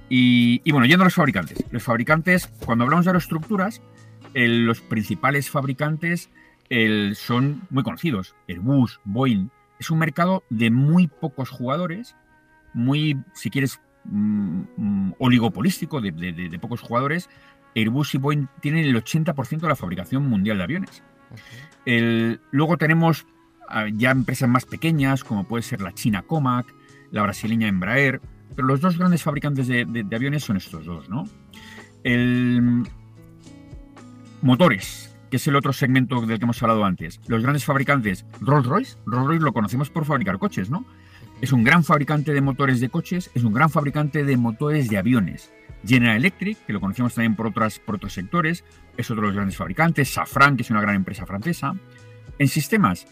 Y, 0.10 0.70
bueno, 0.72 0.86
yendo 0.86 1.04
a 1.04 1.06
los 1.06 1.14
fabricantes. 1.14 1.64
Los 1.72 1.84
fabricantes, 1.84 2.48
cuando 2.66 2.84
hablamos 2.84 3.06
de 3.06 3.10
aeroestructuras, 3.10 3.82
el, 4.34 4.66
los 4.66 4.82
principales 4.82 5.50
fabricantes 5.50 6.30
son 7.16 7.62
muy 7.70 7.84
conocidos. 7.84 8.36
Airbus, 8.48 9.00
Boeing. 9.04 9.50
Es 9.80 9.90
un 9.90 10.00
mercado 10.00 10.44
de 10.50 10.70
muy 10.70 11.08
pocos 11.08 11.50
jugadores, 11.50 12.16
muy, 12.74 13.18
si 13.34 13.50
quieres, 13.50 13.82
mmm, 14.06 15.12
oligopolístico, 15.20 16.02
de, 16.02 16.12
de, 16.12 16.32
de, 16.34 16.60
pocos 16.60 16.82
jugadores. 16.82 17.30
Airbus 17.76 18.16
y 18.16 18.18
Boeing 18.18 18.48
tienen 18.62 18.86
el 18.86 18.96
80% 18.96 19.60
de 19.60 19.68
la 19.68 19.76
fabricación 19.76 20.28
mundial 20.28 20.58
de 20.58 20.64
aviones. 20.64 21.04
Luego 21.86 22.78
tenemos 22.78 23.26
uh, 23.70 23.88
ya 23.96 24.12
empresas 24.12 24.50
más 24.50 24.66
pequeñas, 24.66 25.24
como 25.24 25.48
puede 25.48 25.64
ser 25.64 25.82
la 25.82 25.94
China 25.94 26.24
Comac, 26.24 26.74
la 27.12 27.24
brasileña 27.24 27.68
Embraer, 27.68 28.22
pero 28.56 28.68
los 28.68 28.82
dos 28.82 28.98
grandes 28.98 29.24
fabricantes 29.24 29.68
de, 29.68 29.86
de, 29.86 30.04
de 30.04 30.16
aviones 30.16 30.44
son 30.44 30.58
estos 30.58 30.86
dos, 30.86 31.10
¿no? 31.10 31.26
El, 32.04 32.84
motores, 34.42 35.16
que 35.30 35.38
es 35.38 35.48
el 35.48 35.56
otro 35.56 35.72
segmento 35.74 36.22
del 36.26 36.38
que 36.38 36.44
hemos 36.44 36.62
hablado 36.62 36.84
antes. 36.84 37.22
Los 37.28 37.42
grandes 37.42 37.64
fabricantes, 37.64 38.26
Rolls-Royce, 38.42 38.98
Rolls-Royce 39.06 39.44
lo 39.44 39.54
conocemos 39.54 39.90
por 39.90 40.06
fabricar 40.06 40.38
coches, 40.40 40.70
¿no? 40.70 40.86
Es 41.42 41.52
un 41.52 41.64
gran 41.64 41.84
fabricante 41.84 42.34
de 42.34 42.42
motores 42.42 42.80
de 42.80 42.90
coches, 42.90 43.32
es 43.34 43.44
un 43.44 43.52
gran 43.52 43.72
fabricante 43.72 44.24
de 44.24 44.38
motores 44.38 44.90
de 44.90 45.00
aviones. 45.00 45.52
General 45.84 46.18
Electric, 46.18 46.64
que 46.68 46.72
lo 46.72 46.80
conocemos 46.80 47.16
también 47.16 47.36
por, 47.36 47.48
otros 47.48 48.14
sectores, 48.14 48.64
es 48.96 49.10
otro 49.10 49.22
de 49.22 49.28
los 49.30 49.36
grandes 49.36 49.58
fabricantes. 49.58 50.14
Safran, 50.14 50.56
que 50.56 50.62
es 50.62 50.70
una 50.70 50.82
gran 50.82 50.96
empresa 50.96 51.26
francesa. 51.26 51.74
En 52.38 52.48
sistemas, 52.48 53.08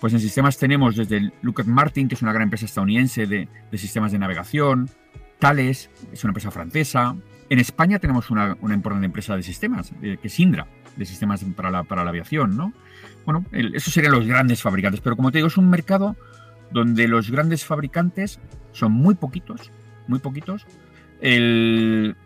pues 0.00 0.14
en 0.14 0.20
sistemas 0.20 0.56
tenemos 0.56 0.96
desde 0.96 1.30
Lockheed 1.42 1.66
Martin, 1.66 2.08
que 2.08 2.14
es 2.14 2.22
una 2.22 2.32
gran 2.32 2.44
empresa 2.44 2.64
estadounidense 2.64 3.26
de, 3.26 3.46
sistemas 3.74 4.10
de 4.10 4.20
navegación. 4.20 4.88
Thales, 5.38 5.90
es 6.10 6.24
una 6.24 6.30
empresa 6.30 6.50
francesa. 6.50 7.14
En 7.50 7.58
España 7.58 7.98
tenemos 7.98 8.30
una, 8.30 8.56
importante 8.62 9.04
empresa 9.04 9.36
de 9.36 9.42
sistemas, 9.42 9.92
eh, 10.00 10.16
que 10.20 10.28
es 10.28 10.40
Indra, 10.40 10.66
de 10.96 11.04
sistemas 11.04 11.44
para 11.54 11.70
la, 11.70 12.08
aviación, 12.08 12.56
¿no? 12.56 12.72
Bueno, 13.26 13.44
el, 13.52 13.74
esos 13.74 13.92
serían 13.92 14.14
los 14.14 14.26
grandes 14.26 14.62
fabricantes, 14.62 15.02
pero 15.02 15.14
como 15.14 15.30
te 15.30 15.38
digo, 15.38 15.48
es 15.48 15.58
un 15.58 15.68
mercado 15.68 16.16
donde 16.70 17.08
los 17.08 17.30
grandes 17.30 17.64
fabricantes 17.64 18.40
son 18.72 18.92
muy 18.92 19.14
poquitos, 19.14 19.72
muy 20.06 20.18
poquitos, 20.18 20.66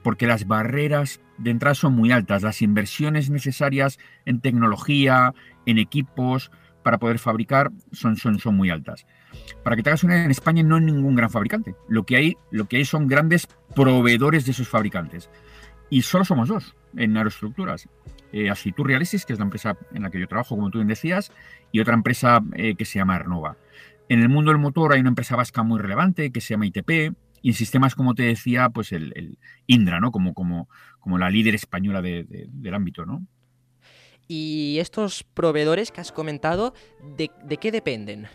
porque 0.03 0.27
las 0.27 0.47
barreras 0.47 1.21
de 1.39 1.51
entrada 1.51 1.75
son 1.75 1.95
muy 1.95 2.13
altas, 2.13 2.43
las 2.43 2.61
inversiones 2.61 3.31
necesarias 3.31 3.99
en 4.27 4.41
tecnología, 4.41 5.33
en 5.67 5.79
equipos, 5.79 6.51
para 6.83 6.99
poder 6.99 7.19
fabricar 7.19 7.71
son, 7.93 8.17
muy 8.57 8.71
altas. 8.71 9.07
Para 9.63 9.77
que 9.77 9.83
te 9.83 9.91
hagas 9.91 10.05
una 10.05 10.25
en 10.25 10.31
España 10.31 10.63
no 10.63 10.77
hay 10.77 10.83
ningún 10.83 11.15
gran 11.15 11.31
fabricante. 11.31 11.75
Lo 11.89 12.05
que 12.05 12.17
hay, 12.17 12.37
lo 12.51 12.67
que 12.67 12.79
hay 12.79 12.85
son 12.85 13.07
grandes 13.07 13.47
proveedores 13.75 14.45
de 14.45 14.53
esos 14.53 14.69
fabricantes. 14.69 15.31
Y 15.89 16.03
solo 16.03 16.25
somos 16.25 16.49
dos 16.49 16.75
en 16.97 17.17
aeroestructuras. 17.17 17.89
Eh, 18.33 18.49
Asitur 18.49 18.87
Realisis, 18.87 19.27
que 19.27 19.33
es 19.33 19.39
la 19.39 19.45
empresa 19.45 19.77
en 19.93 20.03
la 20.03 20.11
que 20.11 20.21
yo 20.21 20.29
trabajo, 20.29 20.57
como 20.57 20.71
tú 20.71 20.79
bien 20.79 20.89
decías, 20.89 21.33
y 21.73 21.81
otra 21.81 21.95
empresa 21.95 22.41
eh, 22.55 22.77
que 22.77 22.85
se 22.85 22.99
llama 22.99 23.17
Arnova. 23.17 23.57
En 24.11 24.21
el 24.23 24.29
mundo 24.29 24.51
del 24.51 24.61
motor 24.61 24.93
hay 24.93 24.99
una 24.99 25.11
empresa 25.11 25.37
vasca 25.37 25.63
muy 25.63 25.79
relevante 25.79 26.33
que 26.33 26.41
se 26.41 26.55
llama 26.55 26.67
ITP, 26.67 27.15
y 27.43 27.49
en 27.51 27.55
sistemas, 27.55 27.95
como 27.95 28.17
te 28.17 28.25
decía, 28.25 28.69
pues 28.69 28.91
el, 28.91 29.13
el 29.15 29.39
Indra, 29.69 30.01
¿no? 30.01 30.11
Como, 30.11 30.35
como, 30.35 30.69
como 30.99 31.17
la 31.17 31.31
líder 31.31 31.55
española 31.55 32.03
de, 32.03 32.25
de, 32.25 32.49
del 32.49 32.75
ámbito, 32.75 33.07
¿no? 33.07 33.25
Y 34.27 34.79
estos 34.81 35.23
proveedores 35.23 35.93
que 35.93 36.01
has 36.01 36.11
comentado, 36.11 36.75
¿de, 37.17 37.31
de 37.45 37.57
qué 37.59 37.71
dependen? 37.71 38.27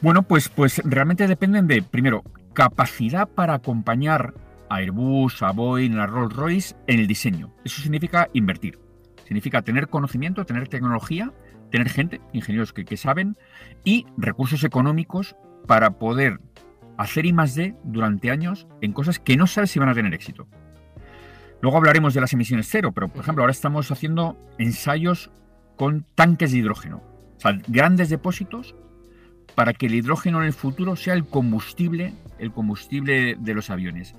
Bueno, 0.00 0.24
pues, 0.24 0.48
pues 0.48 0.82
realmente 0.84 1.28
dependen 1.28 1.68
de, 1.68 1.82
primero, 1.82 2.24
capacidad 2.54 3.28
para 3.28 3.54
acompañar 3.54 4.34
a 4.70 4.78
Airbus, 4.78 5.40
a 5.40 5.52
Boeing, 5.52 5.98
a 5.98 6.08
Rolls 6.08 6.34
Royce 6.34 6.74
en 6.88 6.98
el 6.98 7.06
diseño. 7.06 7.54
Eso 7.64 7.80
significa 7.80 8.28
invertir. 8.32 8.80
Significa 9.24 9.62
tener 9.62 9.86
conocimiento, 9.86 10.44
tener 10.44 10.66
tecnología, 10.66 11.32
tener 11.72 11.88
gente, 11.88 12.20
ingenieros 12.32 12.72
que, 12.72 12.84
que 12.84 12.96
saben, 12.96 13.36
y 13.82 14.06
recursos 14.16 14.62
económicos 14.62 15.34
para 15.66 15.98
poder 15.98 16.38
hacer 16.98 17.26
I 17.26 17.32
más 17.32 17.54
D 17.54 17.74
durante 17.82 18.30
años 18.30 18.68
en 18.80 18.92
cosas 18.92 19.18
que 19.18 19.36
no 19.36 19.48
sabes 19.48 19.70
si 19.72 19.80
van 19.80 19.88
a 19.88 19.94
tener 19.94 20.14
éxito. 20.14 20.46
Luego 21.60 21.78
hablaremos 21.78 22.14
de 22.14 22.20
las 22.20 22.32
emisiones 22.32 22.68
cero, 22.70 22.92
pero 22.92 23.08
por 23.08 23.22
ejemplo 23.22 23.42
ahora 23.42 23.52
estamos 23.52 23.90
haciendo 23.90 24.36
ensayos 24.58 25.30
con 25.76 26.04
tanques 26.14 26.52
de 26.52 26.58
hidrógeno. 26.58 27.02
O 27.36 27.40
sea, 27.40 27.58
grandes 27.66 28.08
depósitos 28.08 28.76
para 29.54 29.72
que 29.72 29.86
el 29.86 29.94
hidrógeno 29.94 30.40
en 30.40 30.46
el 30.46 30.52
futuro 30.52 30.96
sea 30.96 31.14
el 31.14 31.24
combustible, 31.24 32.14
el 32.38 32.52
combustible 32.52 33.36
de 33.38 33.54
los 33.54 33.70
aviones. 33.70 34.14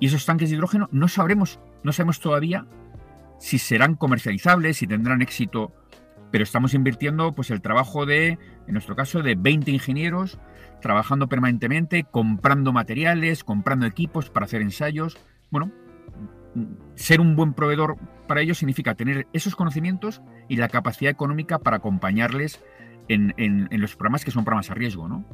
Y 0.00 0.06
esos 0.06 0.26
tanques 0.26 0.50
de 0.50 0.56
hidrógeno 0.56 0.88
no 0.92 1.08
sabremos, 1.08 1.60
no 1.82 1.92
sabemos 1.92 2.20
todavía 2.20 2.66
si 3.38 3.58
serán 3.58 3.94
comercializables, 3.94 4.78
si 4.78 4.86
tendrán 4.86 5.22
éxito, 5.22 5.72
pero 6.30 6.44
estamos 6.44 6.74
invirtiendo 6.74 7.34
pues 7.34 7.50
el 7.50 7.60
trabajo 7.60 8.06
de, 8.06 8.38
en 8.66 8.72
nuestro 8.72 8.96
caso, 8.96 9.22
de 9.22 9.34
20 9.34 9.70
ingenieros 9.70 10.38
trabajando 10.80 11.28
permanentemente, 11.28 12.04
comprando 12.04 12.72
materiales, 12.72 13.44
comprando 13.44 13.86
equipos 13.86 14.30
para 14.30 14.46
hacer 14.46 14.62
ensayos. 14.62 15.18
Bueno, 15.50 15.72
ser 16.94 17.20
un 17.20 17.36
buen 17.36 17.54
proveedor 17.54 17.96
para 18.26 18.40
ellos 18.40 18.58
significa 18.58 18.94
tener 18.94 19.26
esos 19.32 19.56
conocimientos 19.56 20.22
y 20.48 20.56
la 20.56 20.68
capacidad 20.68 21.10
económica 21.10 21.58
para 21.58 21.78
acompañarles 21.78 22.62
en, 23.08 23.34
en, 23.36 23.68
en 23.70 23.80
los 23.80 23.96
programas 23.96 24.24
que 24.24 24.30
son 24.30 24.44
programas 24.44 24.70
a 24.70 24.74
riesgo, 24.74 25.08
¿no? 25.08 25.24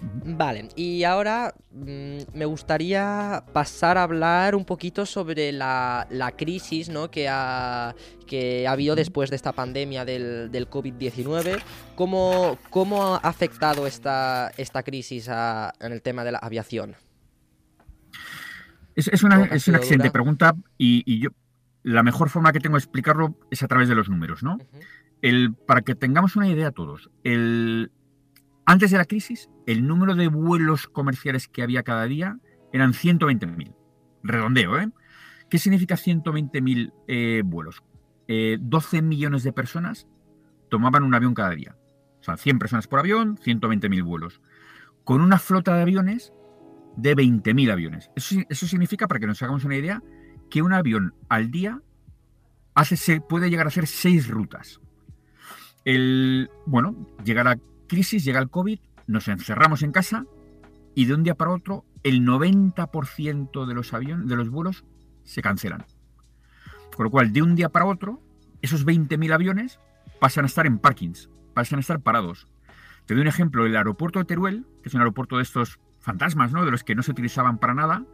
Vale, 0.00 0.68
y 0.76 1.04
ahora 1.04 1.54
mmm, 1.72 2.18
me 2.34 2.44
gustaría 2.44 3.44
pasar 3.52 3.96
a 3.96 4.02
hablar 4.02 4.54
un 4.54 4.64
poquito 4.64 5.06
sobre 5.06 5.52
la, 5.52 6.06
la 6.10 6.32
crisis 6.32 6.88
¿no? 6.88 7.10
que, 7.10 7.28
ha, 7.28 7.94
que 8.26 8.66
ha 8.66 8.72
habido 8.72 8.94
después 8.94 9.30
de 9.30 9.36
esta 9.36 9.52
pandemia 9.52 10.04
del, 10.04 10.50
del 10.50 10.68
COVID-19. 10.68 11.62
¿Cómo, 11.94 12.58
¿Cómo, 12.70 13.14
ha 13.14 13.18
afectado 13.18 13.86
esta, 13.86 14.52
esta 14.58 14.82
crisis 14.82 15.28
a, 15.30 15.72
en 15.80 15.92
el 15.92 16.02
tema 16.02 16.24
de 16.24 16.32
la 16.32 16.38
aviación? 16.38 16.94
Es, 18.94 19.08
es, 19.08 19.22
una, 19.22 19.44
es 19.44 19.66
una 19.68 19.78
excelente 19.78 20.10
pregunta 20.10 20.54
y, 20.76 21.02
y, 21.06 21.20
yo 21.20 21.30
la 21.82 22.02
mejor 22.02 22.28
forma 22.28 22.52
que 22.52 22.60
tengo 22.60 22.76
de 22.76 22.80
explicarlo 22.80 23.38
es 23.50 23.62
a 23.62 23.68
través 23.68 23.88
de 23.88 23.94
los 23.94 24.08
números, 24.08 24.42
¿no? 24.42 24.54
Uh 24.54 24.58
-huh. 24.58 24.84
el, 25.22 25.54
para 25.54 25.82
que 25.82 25.94
tengamos 25.94 26.34
una 26.34 26.48
idea 26.48 26.72
todos, 26.72 27.10
el, 27.22 27.92
antes 28.66 28.90
de 28.90 28.98
la 28.98 29.04
crisis, 29.04 29.48
el 29.66 29.86
número 29.86 30.16
de 30.16 30.26
vuelos 30.26 30.88
comerciales 30.88 31.46
que 31.46 31.62
había 31.62 31.84
cada 31.84 32.04
día 32.04 32.38
eran 32.72 32.92
120.000. 32.92 33.74
Redondeo, 34.24 34.78
¿eh? 34.78 34.90
¿Qué 35.48 35.58
significa 35.58 35.94
120.000 35.94 36.92
eh, 37.06 37.42
vuelos? 37.44 37.84
Eh, 38.26 38.58
12 38.60 39.02
millones 39.02 39.44
de 39.44 39.52
personas 39.52 40.08
tomaban 40.68 41.04
un 41.04 41.14
avión 41.14 41.34
cada 41.34 41.50
día. 41.50 41.76
O 42.20 42.24
sea, 42.24 42.36
100 42.36 42.58
personas 42.58 42.88
por 42.88 42.98
avión, 42.98 43.36
120.000 43.36 44.02
vuelos. 44.02 44.40
Con 45.04 45.20
una 45.20 45.38
flota 45.38 45.76
de 45.76 45.82
aviones 45.82 46.32
de 46.96 47.14
20.000 47.14 47.70
aviones. 47.70 48.10
Eso, 48.16 48.66
significa, 48.66 49.06
para 49.06 49.20
que 49.20 49.28
nos 49.28 49.40
hagamos 49.42 49.64
una 49.64 49.76
idea, 49.76 50.02
que 50.50 50.62
un 50.62 50.72
avión 50.72 51.14
al 51.28 51.52
día 51.52 51.80
puede 53.28 53.48
llegar 53.48 53.66
a 53.66 53.68
hacer 53.68 53.86
6 53.86 54.28
rutas. 54.28 54.80
El, 55.84 56.50
bueno, 56.66 57.14
llegar 57.24 57.46
a 57.46 57.58
crisis, 57.86 58.24
llega 58.24 58.40
el 58.40 58.50
COVID, 58.50 58.78
nos 59.06 59.28
encerramos 59.28 59.82
en 59.82 59.92
casa 59.92 60.26
y 60.94 61.04
de 61.04 61.14
un 61.14 61.22
día 61.22 61.34
para 61.34 61.52
otro 61.52 61.84
el 62.02 62.22
90% 62.22 63.66
de 63.66 63.74
los 63.74 63.92
aviones, 63.92 64.28
de 64.28 64.36
los 64.36 64.50
vuelos 64.50 64.84
se 65.24 65.42
cancelan. 65.42 65.84
Con 66.94 67.04
lo 67.04 67.10
cual, 67.10 67.32
de 67.32 67.42
un 67.42 67.54
día 67.54 67.68
para 67.68 67.86
otro, 67.86 68.22
esos 68.62 68.86
20.000 68.86 69.32
aviones 69.32 69.80
pasan 70.20 70.44
a 70.44 70.46
estar 70.46 70.66
en 70.66 70.78
parkings, 70.78 71.28
pasan 71.52 71.78
a 71.78 71.80
estar 71.80 72.00
parados. 72.00 72.48
Te 73.06 73.14
doy 73.14 73.22
un 73.22 73.28
ejemplo, 73.28 73.66
el 73.66 73.76
aeropuerto 73.76 74.18
de 74.18 74.24
Teruel, 74.24 74.66
que 74.82 74.88
es 74.88 74.94
un 74.94 75.00
aeropuerto 75.00 75.36
de 75.36 75.42
estos 75.42 75.78
fantasmas, 76.00 76.52
¿no? 76.52 76.64
De 76.64 76.70
los 76.70 76.84
que 76.84 76.94
no 76.94 77.02
se 77.02 77.10
utilizaban 77.10 77.58
para 77.58 77.74
nada, 77.74 78.04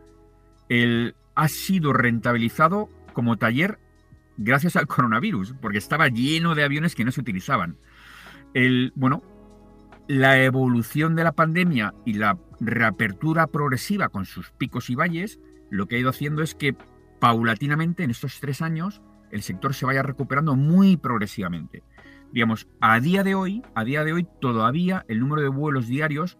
el, 0.68 1.14
ha 1.34 1.48
sido 1.48 1.92
rentabilizado 1.92 2.88
como 3.12 3.36
taller 3.36 3.78
gracias 4.36 4.76
al 4.76 4.86
coronavirus, 4.86 5.54
porque 5.60 5.78
estaba 5.78 6.08
lleno 6.08 6.54
de 6.54 6.64
aviones 6.64 6.94
que 6.94 7.04
no 7.04 7.12
se 7.12 7.20
utilizaban. 7.20 7.76
El, 8.54 8.92
bueno, 8.96 9.22
la 10.08 10.42
evolución 10.42 11.14
de 11.14 11.24
la 11.24 11.32
pandemia 11.32 11.94
y 12.04 12.14
la 12.14 12.38
reapertura 12.60 13.46
progresiva 13.46 14.08
con 14.08 14.24
sus 14.24 14.50
picos 14.52 14.90
y 14.90 14.94
valles, 14.94 15.40
lo 15.70 15.86
que 15.86 15.96
ha 15.96 15.98
ido 15.98 16.10
haciendo 16.10 16.42
es 16.42 16.54
que 16.54 16.74
paulatinamente 17.20 18.04
en 18.04 18.10
estos 18.10 18.40
tres 18.40 18.62
años 18.62 19.02
el 19.30 19.42
sector 19.42 19.74
se 19.74 19.86
vaya 19.86 20.02
recuperando 20.02 20.56
muy 20.56 20.96
progresivamente. 20.96 21.82
Digamos, 22.32 22.68
a 22.80 22.98
día 23.00 23.22
de 23.22 23.34
hoy, 23.34 23.62
a 23.74 23.84
día 23.84 24.04
de 24.04 24.12
hoy 24.12 24.26
todavía 24.40 25.04
el 25.08 25.20
número 25.20 25.42
de 25.42 25.48
vuelos 25.48 25.86
diarios 25.86 26.38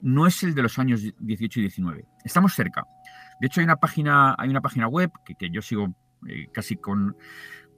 no 0.00 0.26
es 0.26 0.42
el 0.42 0.54
de 0.54 0.62
los 0.62 0.78
años 0.78 1.02
18 1.18 1.60
y 1.60 1.62
19. 1.62 2.04
Estamos 2.24 2.54
cerca. 2.54 2.84
De 3.40 3.46
hecho, 3.46 3.60
hay 3.60 3.64
una 3.64 3.76
página, 3.76 4.34
hay 4.38 4.50
una 4.50 4.60
página 4.60 4.86
web 4.86 5.10
que, 5.24 5.50
yo 5.50 5.62
sigo 5.62 5.94
eh, 6.28 6.48
casi 6.52 6.76
con, 6.76 7.16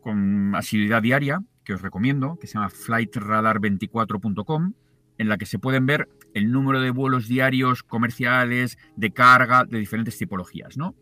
con 0.01 0.55
asiduidad 0.55 1.03
diaria, 1.03 1.43
que 1.65 1.75
os 1.75 1.83
recomiendo, 1.83 2.37
que 2.41 2.47
se 2.47 2.55
llama 2.55 2.69
flightradar24.com, 2.69 4.73
en 5.19 5.29
la 5.29 5.39
que 5.39 5.47
se 5.47 5.59
pueden 5.59 5.87
ver 5.87 6.09
el 6.35 6.53
número 6.53 6.81
de 6.81 6.91
vuelos 6.91 7.29
diarios 7.29 7.83
comerciales, 7.83 8.79
de 8.97 9.11
carga, 9.13 9.65
de 9.65 9.79
diferentes 9.79 10.19
tipologías, 10.19 10.77
¿no? 10.77 10.95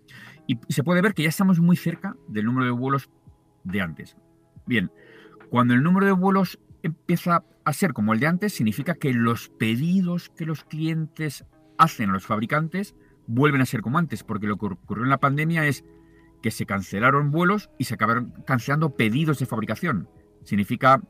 Y 0.47 0.59
se 0.69 0.85
puede 0.85 1.01
ver 1.01 1.15
que 1.15 1.23
ya 1.23 1.29
estamos 1.29 1.61
muy 1.61 1.77
cerca 1.77 2.17
del 2.29 2.45
número 2.45 2.67
de 2.67 2.73
vuelos 2.73 3.11
de 3.65 3.81
antes. 3.81 4.17
Bien, 4.67 4.91
cuando 5.51 5.75
el 5.75 5.83
número 5.83 6.07
de 6.07 6.13
vuelos 6.13 6.59
empieza 6.83 7.45
a 7.65 7.73
ser 7.73 7.93
como 7.93 8.13
el 8.13 8.21
de 8.21 8.27
antes, 8.27 8.53
significa 8.53 8.95
que 8.95 9.13
los 9.13 9.49
pedidos 9.49 10.29
que 10.31 10.47
los 10.47 10.65
clientes 10.65 11.45
hacen 11.79 12.11
a 12.11 12.13
los 12.13 12.27
fabricantes 12.27 12.95
vuelven 13.27 13.63
a 13.63 13.67
ser 13.67 13.81
como 13.81 13.99
antes, 13.99 14.23
porque 14.23 14.47
lo 14.47 14.57
que 14.59 14.67
ocurrió 14.67 15.05
en 15.05 15.11
la 15.11 15.19
pandemia 15.19 15.67
es 15.67 15.85
que 16.43 16.51
se 16.51 16.67
cancelaron 16.67 17.31
vuelos 17.31 17.71
y 17.79 17.85
se 17.85 17.95
acabaron 17.95 18.35
cancelando 18.47 18.97
pedidos 18.97 19.39
de 19.39 19.47
fabricación. 19.47 20.09
Significa 20.45 21.01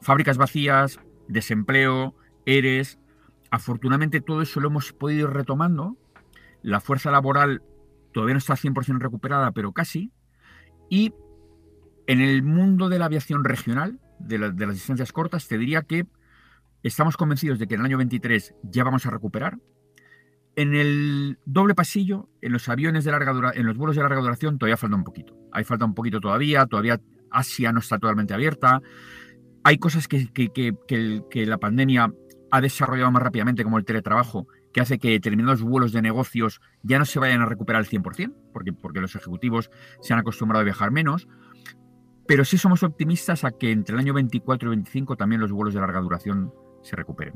fábricas 0.00 0.36
vacías, 0.36 0.98
desempleo, 1.28 2.16
ERES. 2.50 2.98
Afortunadamente 3.50 4.20
todo 4.20 4.42
eso 4.42 4.60
lo 4.60 4.68
hemos 4.68 4.92
podido 4.92 5.28
ir 5.28 5.34
retomando. 5.34 5.96
La 6.62 6.80
fuerza 6.80 7.10
laboral 7.10 7.62
todavía 8.12 8.34
no 8.34 8.38
está 8.38 8.54
100% 8.54 8.98
recuperada, 8.98 9.52
pero 9.52 9.72
casi. 9.72 10.12
Y 10.88 11.14
en 12.06 12.20
el 12.20 12.42
mundo 12.42 12.88
de 12.88 12.98
la 12.98 13.06
aviación 13.06 13.44
regional, 13.44 14.00
de, 14.18 14.38
las 14.38 14.74
distancias 14.74 15.12
cortas, 15.12 15.48
te 15.48 15.58
diría 15.58 15.82
que 15.82 16.06
estamos 16.82 17.16
convencidos 17.16 17.58
de 17.58 17.66
que 17.66 17.74
en 17.74 17.80
el 17.80 17.86
año 17.86 17.98
23 17.98 18.54
ya 18.64 18.84
vamos 18.84 19.06
a 19.06 19.10
recuperar. 19.10 19.58
En 20.56 20.74
el 20.74 21.38
doble 21.44 21.74
pasillo, 21.74 22.28
en 22.42 22.52
los 22.52 22.68
aviones 22.68 23.04
de 23.04 23.12
larga 23.12 23.32
duración, 23.32 23.60
en 23.60 23.66
los 23.66 23.76
vuelos 23.76 23.96
de 23.96 24.02
larga 24.02 24.20
duración, 24.20 24.58
todavía 24.58 24.76
falta 24.76 24.96
un 24.96 25.04
poquito. 25.04 25.36
Hay 25.52 25.64
falta 25.64 25.84
un 25.84 25.94
poquito 25.94 26.20
todavía, 26.20 26.66
todavía 26.66 27.00
Asia 27.30 27.72
no 27.72 27.78
está 27.78 27.98
totalmente 27.98 28.34
abierta. 28.34 28.82
Hay 29.62 29.78
cosas 29.78 30.08
que, 30.08 30.28
que 30.32 31.46
la 31.46 31.58
pandemia 31.58 32.12
ha 32.50 32.60
desarrollado 32.60 33.10
más 33.10 33.22
rápidamente, 33.22 33.64
como 33.64 33.78
el 33.78 33.84
teletrabajo, 33.84 34.46
que 34.72 34.80
hace 34.80 34.98
que 34.98 35.10
determinados 35.10 35.62
vuelos 35.62 35.92
de 35.92 36.02
negocios 36.02 36.60
ya 36.82 36.98
no 36.98 37.04
se 37.04 37.18
vayan 37.18 37.42
a 37.42 37.46
recuperar 37.46 37.80
al 37.80 37.88
100%, 37.88 38.34
porque, 38.52 38.72
porque 38.72 39.00
los 39.00 39.14
ejecutivos 39.14 39.70
se 40.00 40.12
han 40.12 40.20
acostumbrado 40.20 40.60
a 40.60 40.64
viajar 40.64 40.90
menos. 40.90 41.28
Pero 42.26 42.44
sí 42.44 42.58
somos 42.58 42.82
optimistas 42.82 43.44
a 43.44 43.50
que 43.50 43.72
entre 43.72 43.94
el 43.94 44.00
año 44.00 44.14
24 44.14 44.68
y 44.68 44.76
25 44.76 45.16
también 45.16 45.40
los 45.40 45.50
vuelos 45.50 45.74
de 45.74 45.80
larga 45.80 46.00
duración 46.00 46.52
se 46.82 46.94
recuperen. 46.94 47.34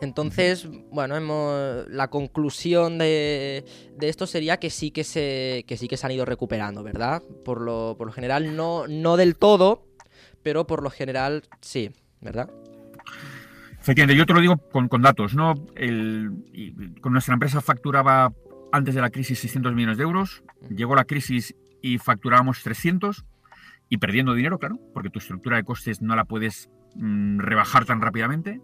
Entonces, 0.00 0.66
bueno, 0.90 1.84
la 1.88 2.08
conclusión 2.08 2.98
de, 2.98 3.64
esto 4.00 4.26
sería 4.26 4.58
que 4.58 4.70
sí 4.70 4.90
que, 4.90 5.04
se, 5.04 5.64
que 5.66 5.76
sí 5.76 5.88
que 5.88 5.96
se 5.96 6.06
han 6.06 6.12
ido 6.12 6.24
recuperando, 6.24 6.82
¿verdad? 6.82 7.22
Por 7.44 7.60
lo, 7.60 7.94
por 7.96 8.06
lo 8.06 8.12
general, 8.12 8.56
no, 8.56 8.88
no 8.88 9.16
del 9.16 9.36
todo, 9.36 9.86
pero 10.42 10.66
por 10.66 10.82
lo 10.82 10.90
general 10.90 11.44
sí, 11.60 11.90
¿verdad? 12.20 12.50
Efectivamente, 13.80 14.18
yo 14.18 14.26
te 14.26 14.34
lo 14.34 14.40
digo 14.40 14.58
con, 14.58 15.02
datos, 15.02 15.34
¿no? 15.34 15.54
con 17.00 17.12
nuestra 17.12 17.34
empresa 17.34 17.62
facturaba 17.62 18.32
antes 18.72 18.94
de 18.94 19.00
la 19.00 19.10
crisis 19.10 19.38
600 19.40 19.74
millones 19.74 19.96
de 19.96 20.04
euros, 20.04 20.44
llegó 20.68 20.94
la 20.94 21.04
crisis 21.04 21.56
y 21.80 21.98
facturábamos 21.98 22.62
300 22.62 23.24
y 23.88 23.96
perdiendo 23.96 24.34
dinero, 24.34 24.58
claro, 24.58 24.78
porque 24.94 25.10
tu 25.10 25.18
estructura 25.18 25.56
de 25.56 25.64
costes 25.64 26.02
no 26.02 26.14
la 26.14 26.24
puedes 26.24 26.70
mm, 26.94 27.40
rebajar 27.40 27.86
tan 27.86 28.00
rápidamente. 28.00 28.60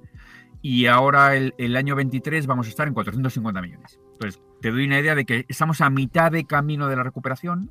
Y 0.63 0.87
ahora 0.87 1.35
el, 1.35 1.55
el, 1.59 1.77
año 1.77 1.97
23 1.97 2.47
vamos 2.47 2.67
a 2.67 2.71
estar 2.71 2.87
en 2.87 2.95
450 2.95 3.61
millones. 3.61 3.99
Entonces, 4.13 4.41
te 4.61 4.71
doy 4.71 4.87
una 4.87 5.01
idea 5.01 5.15
de 5.15 5.25
que 5.25 5.45
estamos 5.49 5.81
a 5.81 5.91
mitad 5.91 6.31
de 6.31 6.45
camino 6.45 6.89
de 6.89 6.97
la 6.97 7.03
recuperación, 7.03 7.71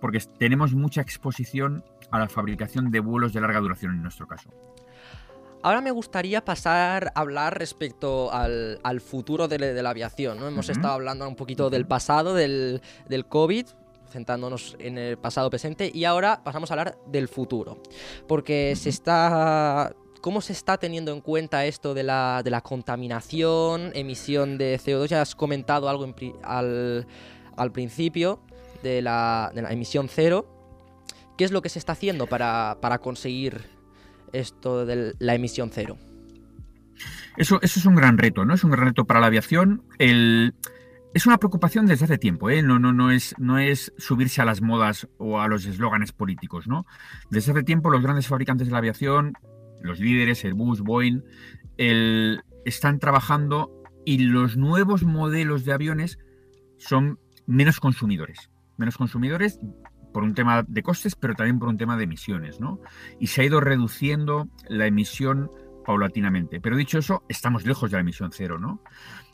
porque 0.00 0.20
tenemos 0.38 0.74
mucha 0.74 1.00
exposición 1.00 1.84
a 2.10 2.18
la 2.18 2.28
fabricación 2.28 2.90
de 2.90 3.00
vuelos 3.00 3.32
de 3.32 3.40
larga 3.40 3.60
duración 3.60 3.92
en 3.92 4.02
nuestro 4.02 4.26
caso. 4.26 4.50
Ahora 5.66 5.80
me 5.80 5.90
gustaría 5.90 6.44
pasar 6.44 7.10
a 7.12 7.20
hablar 7.20 7.58
respecto 7.58 8.32
al, 8.32 9.00
futuro 9.00 9.48
de, 9.48 9.58
la 9.58 9.90
aviación. 9.90 10.38
¿no? 10.38 10.46
Hemos 10.46 10.68
estado 10.68 10.94
hablando 10.94 11.26
un 11.26 11.34
poquito 11.34 11.70
del 11.70 11.88
pasado, 11.88 12.34
del, 12.34 12.80
del 13.08 13.26
COVID, 13.26 13.66
centrándonos 14.08 14.76
en 14.78 14.96
el 14.96 15.18
pasado 15.18 15.50
presente, 15.50 15.90
y 15.92 16.04
ahora 16.04 16.44
pasamos 16.44 16.70
a 16.70 16.74
hablar 16.74 16.98
del 17.08 17.26
futuro. 17.26 17.82
Porque 18.28 18.76
se 18.76 18.90
está 18.90 19.92
¿Cómo 20.20 20.40
se 20.40 20.52
está 20.52 20.78
teniendo 20.78 21.12
en 21.12 21.20
cuenta 21.20 21.66
esto 21.66 21.94
de 21.94 22.04
la, 22.04 22.42
de 22.44 22.52
la 22.52 22.60
contaminación, 22.60 23.90
emisión 23.96 24.58
de 24.58 24.78
CO2? 24.78 25.06
Ya 25.08 25.20
has 25.20 25.34
comentado 25.34 25.88
algo 25.88 26.06
al, 26.44 27.08
al, 27.56 27.72
principio 27.72 28.38
de 28.84 29.02
la, 29.02 29.50
de 29.52 29.62
la, 29.62 29.72
emisión 29.72 30.08
cero. 30.08 30.46
¿Qué 31.36 31.42
es 31.44 31.50
lo 31.50 31.60
que 31.60 31.70
se 31.70 31.80
está 31.80 31.90
haciendo 31.90 32.28
para, 32.28 32.78
para 32.80 32.98
conseguir 33.00 33.75
esto 34.38 34.86
de 34.86 35.14
la 35.18 35.34
emisión 35.34 35.70
cero? 35.72 35.96
Eso, 37.36 37.60
eso 37.62 37.80
es 37.80 37.86
un 37.86 37.94
gran 37.94 38.18
reto, 38.18 38.44
¿no? 38.44 38.54
Es 38.54 38.64
un 38.64 38.70
gran 38.70 38.86
reto 38.86 39.04
para 39.04 39.20
la 39.20 39.26
aviación. 39.26 39.82
Es 39.98 41.26
una 41.26 41.38
preocupación 41.38 41.86
desde 41.86 42.04
hace 42.04 42.18
tiempo, 42.18 42.50
¿eh? 42.50 42.62
no, 42.62 42.78
no, 42.78 42.92
no, 42.92 43.10
es, 43.10 43.34
no 43.38 43.58
es 43.58 43.92
subirse 43.96 44.42
a 44.42 44.44
las 44.44 44.60
modas 44.60 45.08
o 45.18 45.40
a 45.40 45.48
los 45.48 45.64
eslóganes 45.64 46.12
políticos. 46.12 46.66
¿no? 46.66 46.86
Desde 47.30 47.52
hace 47.52 47.62
tiempo 47.62 47.90
los 47.90 48.02
grandes 48.02 48.26
fabricantes 48.26 48.68
de 48.68 48.72
la 48.72 48.78
aviación, 48.78 49.32
los 49.80 49.98
líderes, 49.98 50.44
Airbus, 50.44 50.82
Boeing, 50.82 51.22
están 52.66 52.98
trabajando 52.98 53.82
y 54.04 54.18
los 54.18 54.56
nuevos 54.56 55.04
modelos 55.04 55.64
de 55.64 55.72
aviones 55.72 56.18
son 56.76 57.18
menos 57.46 57.80
consumidores. 57.80 58.50
Menos 58.76 58.98
consumidores 58.98 59.58
por 60.16 60.24
un 60.24 60.32
tema 60.32 60.64
de 60.66 60.82
costes, 60.82 61.14
pero 61.14 61.34
también 61.34 61.58
por 61.58 61.68
un 61.68 61.76
tema 61.76 61.94
de 61.98 62.04
emisiones, 62.04 62.58
¿no? 62.58 62.80
Y 63.20 63.26
se 63.26 63.42
ha 63.42 63.44
ido 63.44 63.60
reduciendo 63.60 64.48
la 64.66 64.86
emisión 64.86 65.50
paulatinamente. 65.84 66.58
Pero 66.58 66.74
dicho 66.74 66.96
eso, 66.96 67.22
estamos 67.28 67.66
lejos 67.66 67.90
de 67.90 67.98
la 67.98 68.00
emisión 68.00 68.30
cero, 68.32 68.58
¿no? 68.58 68.80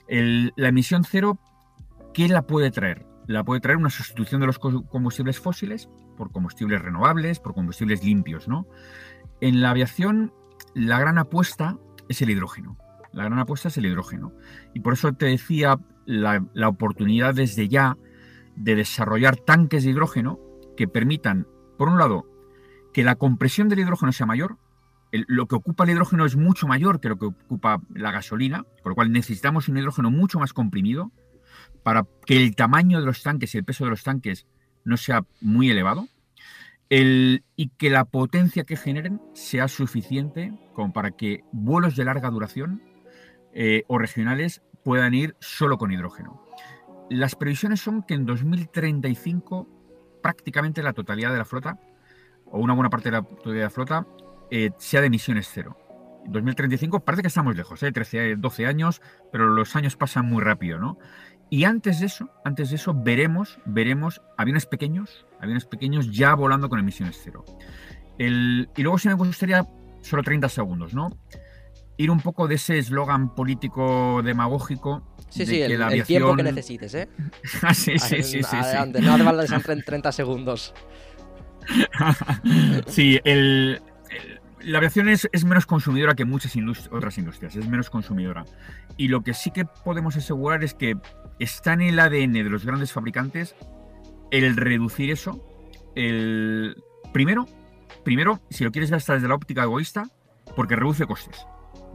la 0.09 0.69
emisión 0.69 1.05
cero, 1.05 1.39
¿qué 2.13 2.27
la 2.27 2.49
puede 2.49 2.73
traer? 2.73 3.07
La 3.29 3.45
puede 3.45 3.61
traer 3.61 3.77
una 3.77 3.91
sustitución 3.91 4.41
de 4.41 4.49
los 4.49 4.59
combustibles 4.59 5.39
fósiles 5.39 5.89
por 6.17 6.33
combustibles 6.33 6.83
renovables, 6.83 7.39
por 7.39 7.55
combustibles 7.55 8.03
limpios, 8.03 8.49
¿no? 8.49 8.67
En 9.41 9.63
la 9.63 9.71
aviación, 9.71 10.33
la 10.75 10.99
gran 10.99 11.17
apuesta 11.17 11.79
es 12.09 12.23
el 12.23 12.31
hidrógeno. 12.31 12.77
La 13.13 13.23
gran 13.23 13.39
apuesta 13.39 13.69
es 13.69 13.77
el 13.77 13.87
hidrógeno. 13.87 14.33
Y 14.75 14.81
por 14.81 14.95
eso 14.95 15.13
te 15.13 15.27
decía 15.27 15.79
la, 16.07 16.45
la 16.55 16.69
oportunidad 16.69 17.37
desde 17.37 17.69
ya 17.69 17.97
de 18.57 18.75
desarrollar 18.75 19.37
tanques 19.37 19.85
de 19.85 19.91
hidrógeno 19.91 20.41
que 20.77 20.89
permitan, 20.89 21.47
por 21.79 21.89
un 21.89 21.99
lado, 21.99 22.27
que 22.93 23.05
la 23.05 23.17
compresión 23.17 23.69
del 23.69 23.81
hidrógeno 23.81 24.13
sea 24.13 24.27
mayor. 24.27 24.59
lo 25.11 25.47
que 25.47 25.57
ocupa 25.57 25.85
el 25.85 25.91
hidrógeno 25.91 26.25
es 26.25 26.37
mucho 26.37 26.67
mayor 26.67 27.01
que 27.01 27.11
lo 27.11 27.19
que 27.19 27.27
ocupa 27.27 27.83
la 27.95 28.11
gasolina, 28.11 28.65
por 28.83 28.93
lo 28.93 28.95
cual 28.95 29.13
necesitamos 29.13 29.69
un 29.69 29.77
hidrógeno 29.77 30.11
mucho 30.11 30.39
más 30.39 30.53
comprimido 30.53 31.13
para 31.83 32.07
que 32.25 32.37
el 32.37 32.55
tamaño 32.57 33.01
de 33.01 33.07
los 33.07 33.23
tanques 33.23 33.55
y 33.55 33.59
el 33.59 33.65
peso 33.65 33.85
de 33.85 33.91
los 33.91 34.03
tanques 34.03 34.47
no 34.85 34.97
sea 34.97 35.25
muy 35.41 35.71
elevado. 35.71 36.09
y 36.91 37.69
que 37.79 37.89
la 37.89 38.05
potencia 38.05 38.65
que 38.65 38.77
generen 38.77 39.21
sea 39.33 39.69
suficiente 39.69 40.53
como 40.75 40.93
para 40.93 41.13
que 41.13 41.41
vuelos 41.53 41.97
de 41.97 42.05
larga 42.05 42.31
duración 42.31 42.83
eh, 43.55 43.85
o 43.89 43.99
regionales 43.99 44.63
puedan 44.85 45.15
ir 45.15 45.37
solo 45.41 45.79
con 45.79 45.93
hidrógeno. 45.93 46.43
Las 47.09 47.35
previsiones 47.35 47.81
son 47.81 48.03
que 48.03 48.15
en 48.15 48.27
2035 48.27 49.69
prácticamente 50.23 50.83
la 50.83 50.93
totalidad 50.93 51.33
de 51.33 51.39
la 51.39 51.45
flota, 51.45 51.79
o 52.47 52.59
una 52.59 52.75
buena 52.75 52.91
parte 52.91 53.11
de 53.11 53.17
la 53.19 53.23
totalidad 53.23 53.55
de 53.55 53.65
la 53.65 53.71
flota, 53.71 54.07
eh, 54.51 54.71
sea 54.79 55.01
de 55.01 55.09
emisiones 55.09 55.51
cero. 55.53 55.77
2035 56.27 57.01
parece 57.01 57.23
que 57.23 57.29
estamos 57.29 57.57
lejos, 57.57 57.83
¿eh? 57.83 57.91
13, 57.91 58.37
12 58.37 58.67
años, 58.67 59.03
pero 59.33 59.49
los 59.49 59.75
años 59.75 59.97
pasan 59.97 60.27
muy 60.27 60.43
rápido, 60.43 60.79
¿no? 60.79 60.99
Y 61.51 61.65
antes 61.65 62.01
de 62.01 62.07
eso, 62.07 62.31
antes 62.45 62.71
de 62.71 62.77
eso, 62.77 62.95
veremos, 62.95 63.59
veremos 63.67 64.23
aviones 64.39 64.65
pequeños, 64.65 65.27
aviones 65.41 65.67
pequeños 65.67 66.11
ya 66.11 66.35
volando 66.35 66.69
con 66.69 66.79
emisiones 66.79 67.21
cero. 67.23 67.45
y 68.19 68.83
luego 68.83 68.99
si 68.99 69.09
me 69.09 69.15
gustaría, 69.15 69.67
solo 70.01 70.23
30 70.23 70.49
segundos, 70.49 70.95
¿no? 70.95 71.11
ir 71.97 72.11
un 72.11 72.21
poco 72.21 72.49
de 72.49 72.57
ese 72.57 72.79
eslogan 72.79 73.35
político 73.35 74.23
demagógico. 74.23 75.03
Sí, 75.33 75.47
sí, 75.47 75.63
el, 75.63 76.05
tiempo 76.05 76.37
que 76.37 76.43
necesites, 76.43 76.95
¿eh? 76.95 77.09
Ah, 77.63 77.73
sí, 77.73 77.99
sí, 77.99 78.17
sí, 78.17 78.23
sí, 78.23 78.43
sí. 78.43 78.57
Adelante, 78.57 79.01
no 79.01 79.15
hace 79.15 79.25
falta 79.25 79.43
que 79.43 79.49
sean 79.49 79.63
30 79.63 79.85
30 79.87 80.13
segundos. 80.13 80.75
sí, 82.87 83.19
el, 83.25 83.81
el- 84.11 84.41
la 84.65 84.79
aviación 84.79 85.09
es, 85.09 85.29
es 85.33 85.45
menos 85.45 85.67
consumidora 85.67 86.15
que 86.15 86.25
muchas 86.25 86.55
indust- 86.57 86.89
otras 86.93 87.19
industrias, 87.19 87.57
es 87.57 87.67
menos 87.67 87.91
consumidora. 87.91 88.45
Y 88.97 89.09
lo 89.09 89.23
que 89.23 89.35
sí 89.35 89.51
que 89.51 89.65
podemos 89.65 90.17
asegurar 90.17 90.63
es 90.63 90.75
que 90.75 90.97
está 91.41 91.73
en 91.73 91.81
el 91.81 91.99
ADN 91.99 92.33
de 92.35 92.45
los 92.45 92.65
grandes 92.65 92.93
fabricantes 92.93 93.57
el 94.31 94.57
reducir 94.57 95.11
eso. 95.11 95.45
El, 95.97 96.77
primero, 97.13 97.49
primero, 98.05 98.41
si 98.51 98.63
lo 98.65 98.71
quieres 98.71 98.91
ver 98.91 98.99
hasta 98.99 99.15
desde 99.15 99.29
la 99.29 99.35
óptica 99.35 99.65
egoísta, 99.65 100.05
porque 100.55 100.77
reduce 100.77 101.07
costes. 101.07 101.45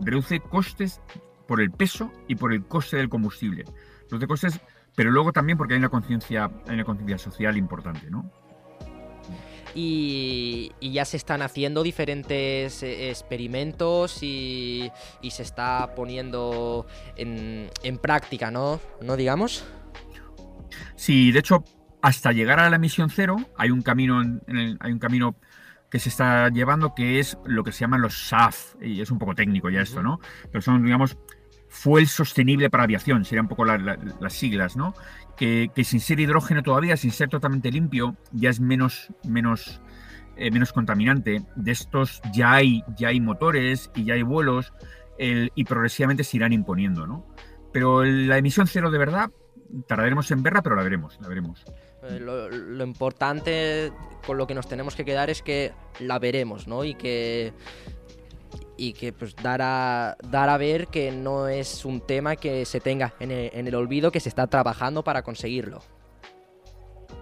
Reduce 0.02 0.40
costes 0.42 1.00
por 1.48 1.62
el 1.62 1.72
peso 1.72 2.12
y 2.28 2.36
por 2.36 2.54
el 2.54 2.66
coste 2.66 2.98
del 2.98 3.10
combustible. 3.10 3.66
Reduce 4.10 4.28
costes, 4.28 4.60
pero 4.96 5.12
luego 5.12 5.32
también 5.34 5.58
porque 5.58 5.74
hay 5.74 5.80
una 5.80 5.90
conciencia, 5.90 6.52
hay 6.68 6.76
una 6.76 6.84
conciencia 6.84 7.18
social 7.18 7.58
importante, 7.58 8.10
¿no? 8.10 8.32
Y, 9.76 10.72
y 10.80 10.92
ya 10.92 11.06
se 11.06 11.18
están 11.18 11.42
haciendo 11.42 11.84
diferentes 11.84 12.82
eh, 12.82 13.10
experimentos 13.10 14.24
y, 14.24 14.90
y 15.22 15.32
se 15.32 15.44
está 15.44 15.94
poniendo 15.96 16.88
en, 17.16 17.70
en 17.84 17.98
práctica, 17.98 18.50
¿no? 18.50 18.80
¿No 19.02 19.16
digamos? 19.18 19.66
Sí, 20.96 21.32
de 21.32 21.40
hecho, 21.40 21.64
hasta 22.02 22.32
llegar 22.32 22.60
a 22.60 22.70
la 22.70 22.78
emisión 22.78 23.10
cero 23.10 23.38
hay 23.56 23.70
un 23.70 23.82
camino, 23.82 24.22
en- 24.22 24.42
en 24.48 24.58
el- 24.58 24.78
hay 24.80 24.92
un 24.92 25.00
camino 25.00 25.36
que 25.92 26.00
se 26.00 26.10
está 26.10 26.50
llevando 26.50 26.94
que 26.96 27.20
es 27.20 27.38
lo 27.46 27.64
que 27.64 27.72
se 27.72 27.82
llaman 27.82 28.02
los 28.02 28.28
SAF, 28.28 28.76
y 28.82 29.00
es 29.02 29.12
un 29.12 29.20
poco 29.20 29.36
técnico 29.36 29.70
ya 29.70 29.82
esto, 29.82 30.02
¿no? 30.02 30.20
Pero 30.52 30.62
son, 30.62 30.84
digamos, 30.84 31.18
fuel 31.78 32.08
sostenible 32.08 32.70
para 32.70 32.84
aviación, 32.86 33.24
serían 33.24 33.46
un 33.46 33.50
poco 33.50 33.64
la- 33.66 33.78
la- 33.78 33.98
las 34.20 34.34
siglas, 34.34 34.76
¿no? 34.76 34.94
Que, 35.38 35.70
sin 35.84 36.00
ser 36.00 36.20
hidrógeno 36.20 36.64
todavía, 36.64 36.98
sin 36.98 37.12
ser 37.12 37.30
totalmente 37.30 37.72
limpio, 37.72 38.16
ya 38.32 38.50
es 38.50 38.60
menos, 38.60 39.10
menos, 39.24 39.80
eh, 40.36 40.50
menos 40.50 40.74
contaminante. 40.74 41.44
De 41.56 41.72
estos 41.72 42.22
ya 42.34 42.54
hay, 42.54 42.84
ya 42.98 43.10
hay 43.10 43.20
motores 43.20 43.92
y 43.96 44.06
ya 44.06 44.16
hay 44.16 44.24
vuelos 44.24 44.74
el- 45.20 45.52
y 45.56 45.64
progresivamente 45.66 46.24
se 46.24 46.38
irán 46.38 46.54
imponiendo, 46.54 47.06
¿no? 47.06 47.26
Pero 47.72 48.04
la 48.04 48.38
emisión 48.38 48.66
cero 48.68 48.90
de 48.90 48.98
verdad 48.98 49.30
tardaremos 49.88 50.32
en 50.32 50.42
verla, 50.42 50.62
pero 50.64 50.76
la 50.76 50.84
veremos, 50.84 51.20
la 51.22 51.28
veremos. 51.28 51.64
Eh, 52.10 52.20
lo, 52.20 52.50
lo 52.50 52.84
importante 52.84 53.92
con 54.26 54.38
lo 54.38 54.48
que 54.48 54.56
nos 54.56 54.68
tenemos 54.68 54.96
que 54.96 55.06
quedar 55.06 55.30
es 55.30 55.42
que 55.44 55.74
la 56.00 56.18
veremos, 56.20 56.68
¿no? 56.68 56.84
Y 56.84 56.96
que 56.96 57.54
y 58.78 58.94
que 58.94 59.12
pues 59.14 59.36
dar 59.36 59.62
a, 59.62 60.16
dar 60.30 60.50
a 60.50 60.58
ver 60.58 60.88
que 60.88 61.12
no 61.12 61.48
es 61.48 61.84
un 61.86 62.00
tema 62.02 62.36
que 62.36 62.64
se 62.66 62.80
tenga 62.80 63.14
en 63.20 63.32
el, 63.32 63.50
en 63.54 63.68
el 63.68 63.76
olvido, 63.76 64.12
que 64.12 64.20
se 64.20 64.30
está 64.30 64.48
trabajando 64.48 65.04
para 65.04 65.24
conseguirlo. 65.24 65.82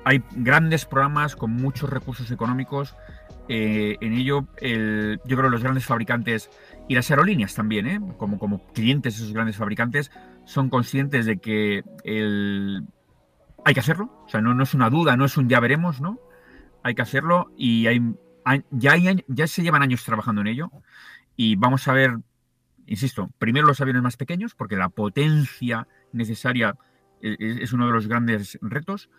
Hay 0.04 0.22
grandes 0.36 0.86
programas 0.86 1.36
con 1.36 1.52
muchos 1.52 1.89
recursos 1.89 2.30
económicos. 2.32 2.96
eh, 3.48 3.98
en 4.02 4.13
ello, 4.13 4.48
el- 4.58 5.20
yo 5.24 5.38
creo 5.38 5.50
que 5.50 5.54
los 5.54 5.62
grandes 5.62 5.86
fabricantes 5.86 6.50
y 6.88 6.96
las 6.96 7.12
aerolíneas 7.12 7.54
también, 7.54 7.86
¿eh? 7.86 8.00
como, 8.18 8.39
como 8.39 8.60
clientes 8.74 9.15
de 9.18 9.22
esos 9.24 9.34
grandes 9.36 9.56
fabricantes, 9.58 10.10
son 10.46 10.68
conscientes 10.72 11.28
de 11.28 11.38
que 11.38 11.84
el- 12.04 12.82
hay 13.63 13.74
que 13.76 13.80
hacerlo. 13.82 14.24
O 14.26 14.30
sea, 14.30 14.41
no, 14.41 14.56
no 14.56 14.63
es 14.63 14.74
una 14.74 14.89
duda, 14.89 15.15
no 15.15 15.26
es 15.26 15.38
un 15.38 15.48
ya 15.48 15.60
veremos, 15.60 16.02
¿no? 16.02 16.20
Hay 16.82 16.96
que 16.96 17.04
hacerlo 17.04 17.52
y 17.56 17.86
hay, 17.86 18.02
hay- 18.46 18.63
ya, 18.72 18.94
hay 18.94 19.24
ya 19.28 19.46
se 19.46 19.62
llevan 19.62 19.84
años 19.84 20.04
trabajando 20.04 20.41
en 20.41 20.48
ello. 20.48 20.72
Y 21.36 21.56
vamos 21.56 21.88
a 21.88 21.93
ver, 21.93 22.17
insisto, 22.86 23.30
primero 23.38 23.67
los 23.67 23.82
aviones 23.82 24.02
más 24.02 24.17
pequeños, 24.17 24.56
porque 24.56 24.76
la 24.76 24.89
potencia 24.89 25.88
necesaria 26.12 26.76
eh, 27.21 27.36
es, 27.39 27.58
es 27.58 27.74
uno 27.74 27.88
de 27.88 27.93
los 27.93 28.08
grandes 28.08 28.58
retos. 28.62 29.10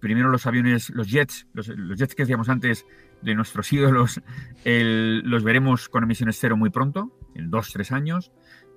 Primero 0.00 0.28
los 0.28 0.46
aviones, 0.46 0.90
los 0.90 1.08
jets, 1.08 1.46
los, 1.54 1.66
jets 1.66 2.14
que 2.14 2.24
decíamos 2.24 2.48
antes 2.48 2.84
de 3.22 3.34
nuestros 3.34 3.72
ídolos, 3.72 4.20
los 4.64 5.44
veremos 5.44 5.88
con 5.88 6.04
emisiones 6.04 6.38
cero 6.38 6.56
muy 6.56 6.70
pronto, 6.70 7.18
en 7.34 7.50
dos, 7.50 7.72
tres 7.72 7.90
años. 7.92 8.32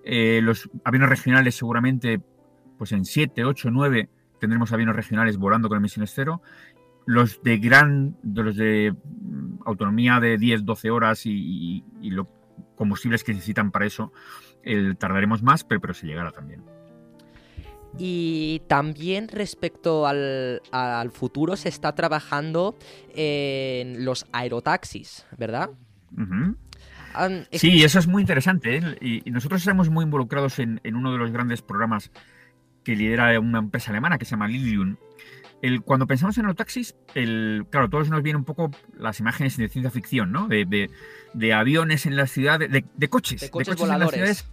Eh, 0.05 0.39
los 0.41 0.69
aviones 0.85 1.09
regionales 1.09 1.55
seguramente, 1.55 2.21
pues 2.77 2.93
en 2.93 3.03
siete, 3.03 3.43
ocho, 3.43 3.69
nueve 3.71 4.09
tendremos 4.39 4.71
aviones 4.71 4.95
regionales 4.95 5.37
volando 5.37 5.67
con 5.67 5.77
emisiones 5.77 6.13
cero. 6.15 6.41
Los 7.05 7.41
de 7.41 7.57
gran, 7.57 8.17
de 8.21 8.43
los 8.43 8.55
de 8.55 8.93
mm, 8.93 9.63
autonomía 9.65 10.19
de 10.19 10.37
10, 10.37 10.65
12 10.65 10.91
horas 10.91 11.25
y, 11.25 11.83
combustibles 12.75 13.23
que 13.23 13.33
necesitan 13.33 13.71
para 13.71 13.85
eso, 13.85 14.11
el, 14.63 14.97
tardaremos 14.97 15.43
más, 15.43 15.63
pero, 15.63 15.81
pero 15.81 15.93
se 15.93 16.07
llegará 16.07 16.31
también. 16.31 16.63
Y 17.97 18.61
también 18.67 19.27
respecto 19.27 20.05
al, 20.05 20.61
al 20.71 21.11
futuro 21.11 21.55
se 21.55 21.69
está 21.69 21.95
trabajando 21.95 22.77
en 23.15 24.05
los 24.05 24.25
aerotaxis, 24.31 25.25
¿verdad? 25.37 25.71
Es- 27.49 27.61
Sí, 27.61 27.83
eso 27.83 27.97
es 27.97 28.07
muy 28.07 28.21
interesante. 28.21 28.77
¿eh? 28.77 28.97
Y, 29.01 29.27
y 29.27 29.31
nosotros 29.31 29.61
estamos 29.61 29.89
muy 29.89 30.03
involucrados 30.03 30.59
en, 30.59 30.79
en 30.83 30.95
uno 30.95 31.11
de 31.11 31.17
los 31.17 31.31
grandes 31.31 31.61
programas 31.63 32.11
que 32.83 32.95
lidera 32.95 33.39
una 33.39 33.59
empresa 33.59 33.91
alemana 33.91 34.17
que 34.17 34.25
se 34.25 34.31
llama 34.31 34.47
Lilium. 34.47 34.97
El, 35.63 35.81
cuando 35.81 36.05
pensamos 36.05 36.37
en 36.37 36.45
los 36.45 36.55
taxis, 36.55 36.95
el, 37.15 37.65
claro, 37.71 37.89
todos 37.89 38.09
nos 38.11 38.21
vienen 38.21 38.37
un 38.41 38.45
poco 38.45 38.69
las 38.95 39.19
imágenes 39.19 39.57
de 39.57 39.67
ciencia 39.69 39.89
ficción, 39.89 40.31
¿no? 40.31 40.47
De, 40.47 40.65
de- 40.65 40.91
de 41.37 41.53
aviones 41.53 42.05
en 42.05 42.15
las 42.15 42.31
ciudades, 42.31 42.71
de, 42.71 42.83
de 42.95 43.09
coches, 43.09 43.41
De 43.41 43.49
coches 43.49 43.67
en 43.67 43.87
las 43.87 43.97
voladores. 43.97 44.13
ciudades, 44.13 44.49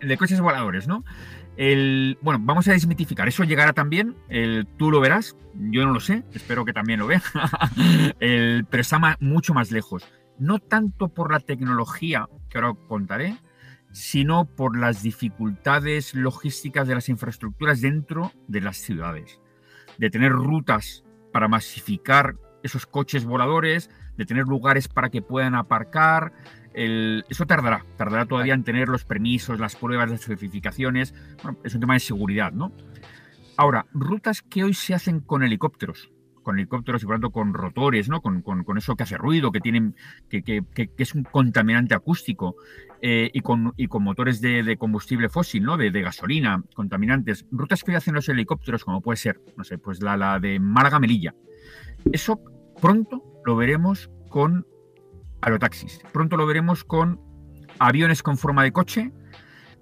de 0.00 0.16
coches 0.16 0.40
voladores, 0.40 0.86
¿no? 0.86 1.04
El, 1.56 2.18
bueno, 2.22 2.40
vamos 2.42 2.66
a 2.68 2.72
desmitificar. 2.72 3.28
Eso 3.28 3.44
llegará 3.44 3.72
también. 3.72 4.16
El, 4.28 4.66
tú 4.78 4.90
lo 4.90 5.00
verás. 5.00 5.36
Yo 5.54 5.84
no 5.84 5.92
lo 5.92 6.00
sé. 6.00 6.22
Espero 6.32 6.64
que 6.64 6.72
también 6.72 7.00
lo 7.00 7.06
vea. 7.06 7.22
El, 8.20 8.64
pero 8.70 8.80
está 8.80 8.98
mucho 9.20 9.52
más 9.52 9.70
lejos. 9.70 10.04
No 10.38 10.60
tanto 10.60 11.08
por 11.08 11.30
la 11.30 11.40
tecnología, 11.40 12.28
que 12.48 12.58
ahora 12.58 12.74
contaré, 12.88 13.36
sino 13.90 14.46
por 14.46 14.78
las 14.78 15.02
dificultades 15.02 16.14
logísticas 16.14 16.88
de 16.88 16.94
las 16.94 17.08
infraestructuras 17.10 17.80
dentro 17.82 18.32
de 18.48 18.62
las 18.62 18.78
ciudades. 18.78 19.40
De 19.98 20.08
tener 20.08 20.32
rutas 20.32 21.04
para 21.32 21.48
masificar 21.48 22.36
esos 22.62 22.86
coches 22.86 23.24
voladores, 23.24 23.90
de 24.16 24.26
tener 24.26 24.44
lugares 24.46 24.88
para 24.88 25.10
que 25.10 25.22
puedan 25.22 25.54
aparcar. 25.54 26.32
el- 26.74 27.22
eso 27.28 27.44
tardará, 27.44 27.84
tardará 27.98 28.24
todavía 28.24 28.54
en 28.54 28.64
tener 28.64 28.88
los 28.88 29.04
permisos, 29.04 29.60
las 29.60 29.76
pruebas, 29.76 30.10
las 30.10 30.22
certificaciones. 30.22 31.12
Bueno, 31.42 31.58
es 31.64 31.74
un 31.74 31.80
tema 31.80 31.92
de 31.92 32.00
seguridad, 32.00 32.50
¿no? 32.50 32.72
Ahora, 33.58 33.84
rutas 33.92 34.40
que 34.40 34.64
hoy 34.64 34.72
se 34.72 34.94
hacen 34.94 35.20
con 35.20 35.42
helicópteros, 35.42 36.10
con 36.42 36.58
helicópteros 36.58 37.02
y 37.02 37.06
por 37.06 37.16
tanto 37.16 37.30
con 37.30 37.52
rotores, 37.52 38.08
¿no? 38.08 38.22
Con, 38.22 38.40
con- 38.40 38.64
con 38.64 38.78
eso 38.78 38.96
que 38.96 39.02
hace 39.02 39.18
ruido, 39.18 39.52
que 39.52 39.60
tienen, 39.60 39.94
que, 40.30 40.42
que- 40.42 40.62
que- 40.74 40.88
que 40.88 41.02
es 41.02 41.14
un 41.14 41.24
contaminante 41.24 41.94
acústico, 41.94 42.56
eh, 43.02 43.30
y, 43.34 43.40
con, 43.40 43.74
y 43.76 43.88
con 43.88 44.02
motores 44.02 44.40
de, 44.40 44.62
de 44.62 44.78
combustible 44.78 45.28
fósil, 45.28 45.64
¿no? 45.64 45.76
De, 45.76 45.90
de 45.90 46.00
gasolina, 46.00 46.62
contaminantes. 46.74 47.44
Rutas 47.50 47.84
que 47.84 47.94
hacen 47.94 48.14
los 48.14 48.30
helicópteros, 48.30 48.82
como 48.82 49.02
puede 49.02 49.18
ser, 49.18 49.42
no 49.58 49.64
sé, 49.64 49.76
pues 49.76 50.02
la, 50.02 50.16
la 50.16 50.40
de 50.40 50.58
Málaga 50.58 50.98
Melilla. 50.98 51.34
Eso 52.10 52.40
pronto 52.82 53.22
lo 53.44 53.54
veremos 53.54 54.10
con 54.28 54.66
aerotaxis. 55.40 56.00
Pronto 56.12 56.36
lo 56.36 56.46
veremos 56.46 56.82
con 56.82 57.20
aviones 57.78 58.22
con 58.24 58.36
forma 58.36 58.64
de 58.64 58.72
coche, 58.72 59.12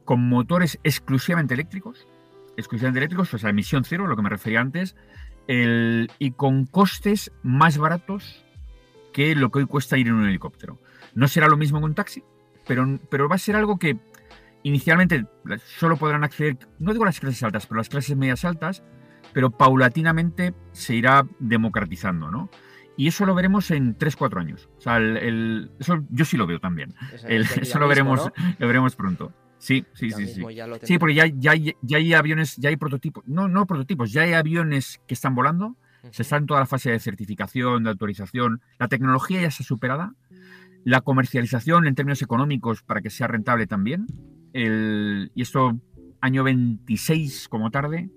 con 0.04 0.28
motores 0.28 0.78
exclusivamente 0.84 1.54
eléctricos, 1.54 2.06
exclusivamente 2.58 2.98
eléctricos, 2.98 3.32
o 3.32 3.38
sea, 3.38 3.50
emisión 3.50 3.84
cero, 3.84 4.06
lo 4.06 4.16
que 4.16 4.22
me 4.22 4.28
refería 4.28 4.60
antes, 4.60 4.94
y 5.48 6.30
con 6.32 6.66
costes 6.66 7.32
más 7.42 7.78
baratos 7.78 8.44
que 9.14 9.34
lo 9.34 9.50
que 9.50 9.60
hoy 9.60 9.66
cuesta 9.66 9.96
ir 9.96 10.08
en 10.08 10.14
un 10.14 10.28
helicóptero. 10.28 10.78
No 11.14 11.26
será 11.26 11.48
lo 11.48 11.56
mismo 11.56 11.80
que 11.80 11.86
un 11.86 11.94
taxi, 11.94 12.22
pero, 12.66 13.00
pero 13.10 13.28
va 13.28 13.36
a 13.36 13.38
ser 13.38 13.56
algo 13.56 13.78
que 13.78 13.98
inicialmente 14.62 15.26
solo 15.78 15.96
podrán 15.96 16.22
acceder, 16.22 16.58
no 16.78 16.92
digo 16.92 17.06
las 17.06 17.18
clases 17.18 17.42
altas, 17.42 17.66
pero 17.66 17.78
las 17.78 17.88
clases 17.88 18.14
medias 18.16 18.44
altas, 18.44 18.84
pero 19.32 19.50
paulatinamente 19.50 20.54
se 20.72 20.94
irá 20.94 21.26
democratizando, 21.38 22.30
¿no? 22.30 22.50
Y 23.00 23.08
eso 23.08 23.24
lo 23.24 23.34
veremos 23.34 23.70
en 23.70 23.96
3-4 23.96 24.40
años. 24.40 24.68
O 24.76 24.80
sea, 24.82 24.98
el- 24.98 25.16
el- 25.16 25.70
eso 25.78 26.04
yo 26.10 26.26
sí 26.26 26.36
lo 26.36 26.46
veo 26.46 26.60
también. 26.60 26.92
es- 27.14 27.24
El- 27.24 27.40
eso 27.72 27.78
lo 27.78 27.86
mismo, 27.86 27.88
veremos, 27.88 28.26
¿no? 28.26 28.32
lo 28.58 28.66
veremos 28.66 28.94
pronto. 28.94 29.32
Sí, 29.56 29.86
sí, 29.94 30.10
Ya 30.10 30.16
sí, 30.18 30.26
sí. 30.26 30.42
Sí, 30.82 30.98
porque 30.98 31.14
ya, 31.14 31.24
ya, 31.26 31.52
hay- 31.52 31.74
ya 31.80 31.96
hay 31.96 32.12
aviones, 32.12 32.56
ya 32.58 32.68
hay 32.68 32.76
prototipos, 32.76 33.24
no, 33.26 33.48
no 33.48 33.66
prototipos, 33.66 34.12
ya 34.12 34.20
hay 34.22 34.34
aviones 34.34 35.00
que 35.06 35.14
están 35.14 35.34
volando, 35.34 35.76
se 36.10 36.20
está 36.20 36.36
en 36.36 36.44
toda 36.44 36.60
la 36.60 36.66
fase 36.66 36.90
de 36.90 36.98
certificación, 36.98 37.84
de 37.84 37.90
autorización, 37.90 38.60
la 38.78 38.88
tecnología 38.88 39.40
ya 39.40 39.48
está 39.48 39.64
superada, 39.64 40.12
la 40.84 41.00
comercialización 41.00 41.86
en 41.86 41.94
términos 41.94 42.20
económicos 42.20 42.82
para 42.82 43.00
que 43.00 43.08
sea 43.08 43.28
rentable 43.28 43.66
también, 43.66 44.06
el- 44.52 45.30
y 45.34 45.40
esto 45.40 45.78
año 46.20 46.44
26 46.44 47.48
como 47.48 47.70
tarde, 47.70 48.10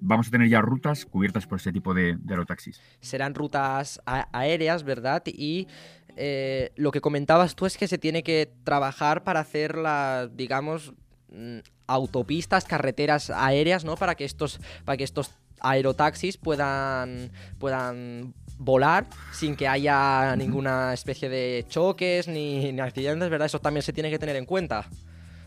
vamos 0.00 0.28
a 0.28 0.30
tener 0.30 0.48
ya 0.48 0.60
rutas 0.60 1.04
cubiertas 1.06 1.46
por 1.46 1.58
este 1.58 1.72
tipo 1.72 1.94
de, 1.94 2.16
de 2.18 2.32
aerotaxis. 2.34 2.80
serán 3.00 3.34
rutas 3.34 4.00
a- 4.06 4.28
aéreas, 4.32 4.82
¿verdad? 4.84 5.22
Y 5.26 5.68
eh, 6.16 6.72
lo 6.76 6.90
que 6.90 7.00
comentabas 7.00 7.54
tú 7.54 7.66
es 7.66 7.76
que 7.76 7.86
se 7.88 7.98
tiene 7.98 8.22
que 8.22 8.52
trabajar 8.64 9.22
para 9.24 9.40
hacer 9.40 9.76
las, 9.76 10.36
digamos, 10.36 10.92
mm, 11.32 11.58
autopistas, 11.86 12.64
carreteras 12.64 13.30
aéreas, 13.30 13.84
¿no? 13.84 13.96
Para 13.96 14.14
que 14.14 14.24
estos, 14.24 14.60
para 14.84 14.96
que 14.96 15.04
estos 15.04 15.30
aerotaxis 15.60 16.36
puedan, 16.38 17.30
puedan 17.58 18.34
volar 18.58 19.06
sin 19.32 19.56
que 19.56 19.68
haya 19.68 20.34
ninguna 20.36 20.92
especie 20.94 21.28
de 21.28 21.64
choques 21.68 22.28
ni, 22.28 22.72
ni 22.72 22.80
accidentes, 22.80 23.28
¿verdad? 23.30 23.46
Eso 23.46 23.58
también 23.60 23.82
se 23.82 23.92
tiene 23.92 24.10
que 24.10 24.18
tener 24.18 24.36
en 24.36 24.46
cuenta. 24.46 24.86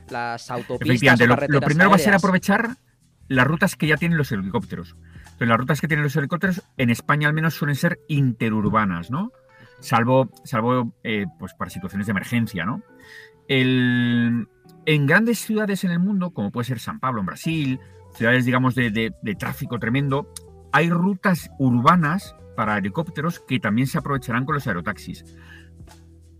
Las 0.09 0.51
autopistas. 0.51 0.87
Efectivamente, 0.87 1.47
lo, 1.47 1.59
lo 1.59 1.61
primero 1.65 1.89
va 1.89 1.95
a 1.95 1.99
ser 1.99 2.13
aprovechar 2.13 2.75
las 3.27 3.47
rutas 3.47 3.75
que 3.75 3.87
ya 3.87 3.97
tienen 3.97 4.17
los 4.17 4.31
helicópteros. 4.31 4.95
Las 5.39 5.57
rutas 5.57 5.81
que 5.81 5.87
tienen 5.87 6.03
los 6.03 6.15
helicópteros, 6.15 6.63
en 6.77 6.89
España 6.89 7.27
al 7.27 7.33
menos 7.33 7.53
suelen 7.53 7.75
ser 7.75 7.99
interurbanas, 8.07 9.11
¿no? 9.11 9.31
Salvo, 9.79 10.29
salvo 10.45 10.93
eh, 11.03 11.25
pues 11.39 11.53
para 11.53 11.69
situaciones 11.69 12.07
de 12.07 12.11
emergencia, 12.11 12.65
¿no? 12.65 12.81
En 13.47 14.47
grandes 14.85 15.39
ciudades 15.39 15.83
en 15.83 15.91
el 15.91 15.99
mundo, 15.99 16.31
como 16.31 16.51
puede 16.51 16.65
ser 16.65 16.79
San 16.79 16.99
Pablo 16.99 17.19
en 17.19 17.25
Brasil, 17.25 17.79
ciudades, 18.15 18.45
digamos, 18.45 18.75
de, 18.75 19.13
tráfico 19.37 19.79
tremendo, 19.79 20.31
hay 20.71 20.89
rutas 20.89 21.51
urbanas 21.59 22.35
para 22.55 22.77
helicópteros 22.77 23.39
que 23.39 23.59
también 23.59 23.87
se 23.87 23.97
aprovecharán 23.97 24.45
con 24.45 24.55
los 24.55 24.67
aerotaxis. 24.67 25.25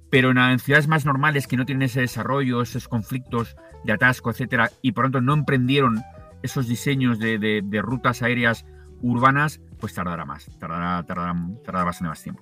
Pero 0.10 0.32
en, 0.32 0.60
ciudades 0.60 0.88
más 0.88 1.06
normales 1.06 1.48
que 1.48 1.58
no 1.58 1.66
tienen 1.66 1.84
ese 1.84 2.02
desarrollo, 2.02 2.62
esos 2.62 2.88
conflictos 2.88 3.56
de 3.84 3.94
atasco, 3.94 4.30
etcétera, 4.30 4.70
y 4.82 4.92
por 4.92 5.06
tanto 5.06 5.22
no 5.22 5.34
emprendieron 5.34 6.02
esos 6.44 6.68
diseños 6.68 7.18
de, 7.20 7.40
de- 7.40 7.62
de 7.64 7.82
rutas 7.82 8.22
aéreas 8.22 8.66
urbanas, 9.02 9.60
pues 9.80 9.94
tardará 9.94 10.24
más, 10.26 10.46
tardará, 10.60 11.04
tardará, 11.04 11.36
tardará 11.66 11.86
bastante 11.86 12.10
más 12.10 12.22
tiempo. 12.24 12.42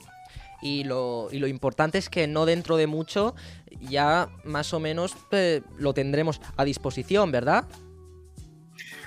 Y 0.62 0.84
lo, 0.84 1.30
y 1.32 1.40
lo 1.40 1.48
importante 1.48 1.98
es 1.98 2.08
que 2.10 2.28
no 2.28 2.46
dentro 2.46 2.78
de 2.78 2.86
mucho 2.86 3.34
ya 3.80 4.30
más 4.46 4.74
o 4.76 4.80
menos 4.80 5.16
eh, 5.32 5.62
lo 5.80 5.94
tendremos 5.96 6.40
a 6.56 6.64
disposición, 6.66 7.32
¿verdad? 7.32 7.66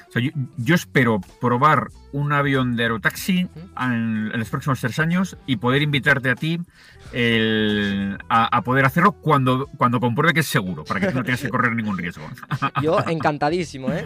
O 0.09 0.13
sea, 0.15 0.23
yo, 0.23 0.31
yo 0.57 0.75
espero 0.75 1.21
probar 1.41 1.89
un 2.13 2.33
avión 2.33 2.75
de 2.77 2.85
aerotaxi 2.85 3.49
en, 3.81 4.31
en 4.33 4.39
los 4.39 4.49
próximos 4.49 4.81
tres 4.81 4.99
años 4.99 5.37
y 5.47 5.57
poder 5.57 5.83
invitarte 5.83 6.31
a 6.31 6.35
ti 6.35 6.59
el- 7.13 8.19
a, 8.29 8.57
a 8.57 8.63
poder 8.63 8.85
hacerlo 8.85 9.13
cuando, 9.13 9.69
cuando 9.77 10.01
compruebe 10.01 10.35
que 10.35 10.41
es 10.41 10.47
seguro, 10.47 10.85
para 10.85 10.99
que 11.01 11.09
tú 11.09 11.15
no 11.17 11.23
tengas 11.25 11.41
que 11.41 11.49
correr 11.49 11.75
ningún 11.75 11.97
riesgo. 11.99 12.25
Yo 12.83 12.99
encantadísimo, 13.07 13.93
¿eh? 13.93 14.05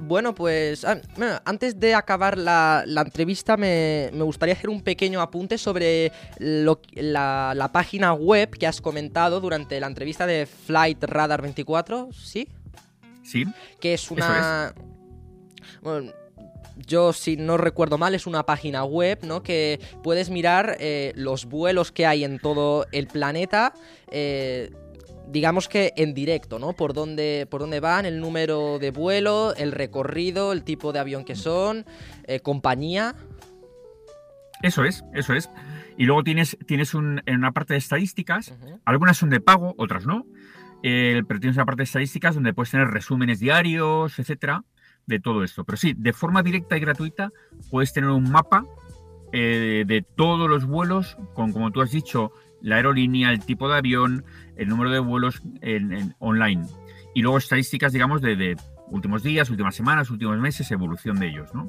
Bueno, 0.00 0.34
pues 0.34 0.84
ah, 0.86 0.98
bueno, 1.18 1.38
antes 1.44 1.78
de 1.78 1.94
acabar 1.94 2.38
la, 2.38 2.82
la 2.86 3.02
entrevista 3.02 3.58
me, 3.58 4.08
me 4.14 4.22
gustaría 4.24 4.54
hacer 4.54 4.70
un 4.70 4.80
pequeño 4.80 5.20
apunte 5.20 5.58
sobre 5.58 6.12
lo- 6.38 6.80
la, 6.94 7.52
la 7.54 7.70
página 7.70 8.14
web 8.14 8.48
que 8.50 8.66
has 8.66 8.80
comentado 8.80 9.38
durante 9.40 9.78
la 9.80 9.86
entrevista 9.86 10.26
de 10.26 10.46
Flight 10.46 11.04
Radar 11.04 11.42
24, 11.42 12.08
¿sí? 12.12 12.48
Sí, 13.22 13.44
Que 13.80 13.92
es 13.94 14.10
una... 14.10 14.72
Bueno, 15.82 16.10
yo, 16.86 17.12
si 17.12 17.36
no 17.36 17.58
recuerdo 17.58 17.98
mal, 17.98 18.14
es 18.14 18.26
una 18.26 18.46
página 18.46 18.84
web, 18.84 19.18
¿no? 19.24 19.42
Que 19.42 19.78
puedes 20.02 20.30
mirar 20.30 20.78
eh, 20.80 21.12
los 21.16 21.44
vuelos 21.44 21.92
que 21.92 22.06
hay 22.06 22.24
en 22.24 22.38
todo 22.38 22.86
el 22.92 23.08
planeta, 23.08 23.74
eh, 24.10 24.70
digamos 25.30 25.68
que 25.68 25.92
en 25.96 26.14
directo, 26.14 26.58
¿no? 26.58 26.72
Por 26.72 26.92
dónde, 26.94 27.46
por 27.50 27.60
dónde 27.60 27.80
van, 27.80 28.06
el 28.06 28.20
número 28.20 28.78
de 28.78 28.90
vuelo, 28.90 29.54
el 29.56 29.72
recorrido, 29.72 30.52
el 30.52 30.62
tipo 30.64 30.92
de 30.92 30.98
avión 30.98 31.24
que 31.24 31.34
son, 31.36 31.84
eh, 32.26 32.40
compañía. 32.40 33.14
eso 34.62 34.84
es, 34.84 35.04
eso 35.14 35.34
es. 35.34 35.48
Y 35.96 36.04
luego 36.04 36.24
tienes, 36.24 36.56
tienes 36.66 36.94
un- 36.94 37.22
en 37.26 37.36
una 37.36 37.52
parte 37.52 37.74
de 37.74 37.78
estadísticas, 37.78 38.54
algunas 38.84 39.16
son 39.16 39.30
de 39.30 39.40
pago, 39.40 39.74
otras 39.78 40.04
no, 40.06 40.26
eh, 40.82 41.22
pero 41.28 41.38
tienes 41.40 41.56
una 41.56 41.66
parte 41.66 41.80
de 41.80 41.84
estadísticas 41.84 42.34
donde 42.34 42.52
puedes 42.54 42.70
tener 42.70 42.88
resúmenes 42.88 43.38
diarios, 43.40 44.18
etcétera, 44.18 44.64
de 45.06 45.20
todo 45.20 45.44
esto. 45.44 45.64
Pero 45.64 45.76
sí, 45.76 45.94
de 45.96 46.12
forma 46.12 46.42
directa 46.42 46.76
y 46.76 46.80
gratuita 46.80 47.30
puedes 47.70 47.92
tener 47.92 48.10
un 48.10 48.30
mapa 48.30 48.64
eh, 49.32 49.84
de 49.86 50.02
todos 50.02 50.48
los 50.48 50.64
vuelos, 50.66 51.16
con 51.34 51.52
como 51.52 51.70
tú 51.70 51.80
has 51.82 51.90
dicho, 51.90 52.32
la 52.60 52.76
aerolínea, 52.76 53.30
el 53.30 53.44
tipo 53.44 53.68
de 53.68 53.76
avión, 53.76 54.24
el 54.56 54.68
número 54.68 54.90
de 54.90 54.98
vuelos 54.98 55.40
en- 55.60 56.14
online. 56.18 56.66
Y 57.14 57.22
luego 57.22 57.38
estadísticas, 57.38 57.92
digamos, 57.92 58.20
de, 58.20 58.36
de 58.36 58.56
últimos 58.88 59.22
días, 59.22 59.50
últimas 59.50 59.74
semanas, 59.74 60.10
últimos 60.10 60.38
meses, 60.38 60.70
evolución 60.70 61.18
de 61.18 61.28
ellos, 61.28 61.52
¿no? 61.54 61.68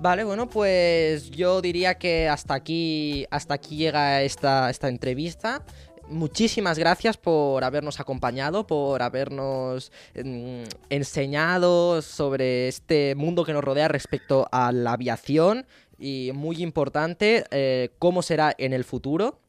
Vale, 0.00 0.24
bueno, 0.24 0.48
pues 0.48 1.30
yo 1.30 1.62
diría 1.62 1.94
que 1.94 2.28
hasta 2.28 2.54
aquí, 2.54 3.26
hasta 3.30 3.54
aquí 3.54 3.76
llega 3.76 4.22
esta, 4.22 4.68
esta 4.68 4.88
entrevista. 4.88 5.64
Muchísimas 6.08 6.78
gracias 6.78 7.16
por 7.16 7.64
habernos 7.64 7.98
acompañado, 7.98 8.66
por 8.66 9.02
habernos 9.02 9.90
mm, 10.14 10.62
enseñado 10.90 12.00
sobre 12.02 12.68
este 12.68 13.14
mundo 13.16 13.44
que 13.44 13.52
nos 13.52 13.64
rodea 13.64 13.88
respecto 13.88 14.46
a 14.52 14.70
la 14.70 14.92
aviación 14.92 15.66
y 15.98 16.30
muy 16.34 16.62
importante 16.62 17.44
eh, 17.50 17.90
cómo 17.98 18.22
será 18.22 18.54
en 18.58 18.72
el 18.72 18.84
futuro. 18.84 19.40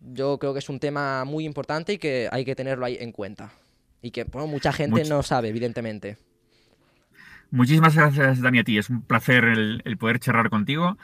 Yo 0.00 0.38
creo 0.38 0.52
que 0.52 0.60
es 0.60 0.68
un 0.68 0.80
tema 0.80 1.24
muy 1.24 1.44
importante 1.44 1.94
y 1.94 1.98
que 1.98 2.28
hay 2.32 2.44
que 2.44 2.54
tenerlo 2.56 2.86
ahí 2.86 2.96
en 3.00 3.12
cuenta. 3.12 3.52
Y 4.02 4.10
que 4.12 4.24
bueno, 4.24 4.46
mucha 4.46 4.72
gente 4.72 5.02
Much- 5.02 5.08
no 5.08 5.22
sabe, 5.22 5.48
evidentemente. 5.48 6.16
Muchísimas 7.50 7.94
gracias, 7.96 8.40
Dani, 8.40 8.60
a 8.60 8.64
ti. 8.64 8.78
Es 8.78 8.88
un 8.90 9.02
placer 9.02 9.44
el, 9.44 9.82
el 9.84 9.98
poder 9.98 10.20
charlar 10.20 10.50
contigo. 10.50 10.96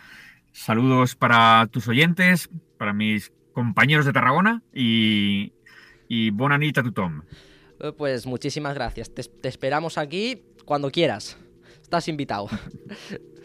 Saludos 0.52 1.14
para 1.16 1.66
tus 1.70 1.88
oyentes, 1.88 2.48
para 2.78 2.92
mis 2.92 3.32
compañeros 3.52 4.06
de 4.06 4.12
Tarragona 4.12 4.62
y, 4.72 5.52
y 6.08 6.30
bona 6.30 6.56
nit 6.56 6.78
a 6.78 6.82
tothom. 6.84 7.22
Eh, 7.80 7.92
Pues 7.92 8.26
muchísimas 8.26 8.74
gracias. 8.74 9.12
Te, 9.12 9.22
te 9.24 9.48
esperamos 9.48 9.98
aquí 9.98 10.42
cuando 10.64 10.90
quieras. 10.90 11.36
Estás 11.82 12.08
invitado. 12.08 12.48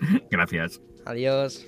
Gracias. 0.30 0.80
Adiós. 1.04 1.66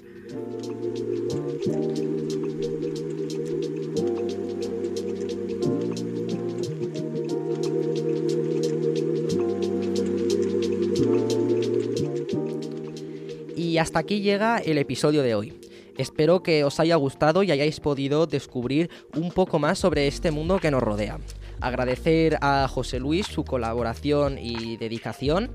Y 13.56 13.78
hasta 13.78 14.00
aquí 14.00 14.20
llega 14.20 14.58
el 14.58 14.78
episodio 14.78 15.22
de 15.22 15.34
hoy. 15.34 15.61
Espero 15.96 16.42
que 16.42 16.64
os 16.64 16.80
haya 16.80 16.96
gustado 16.96 17.42
y 17.42 17.50
hayáis 17.50 17.80
podido 17.80 18.26
descubrir 18.26 18.90
un 19.16 19.30
poco 19.30 19.58
más 19.58 19.78
sobre 19.78 20.06
este 20.06 20.30
mundo 20.30 20.58
que 20.58 20.70
nos 20.70 20.82
rodea. 20.82 21.18
Agradecer 21.60 22.38
a 22.40 22.66
José 22.68 22.98
Luis 22.98 23.26
su 23.26 23.44
colaboración 23.44 24.38
y 24.38 24.76
dedicación 24.76 25.50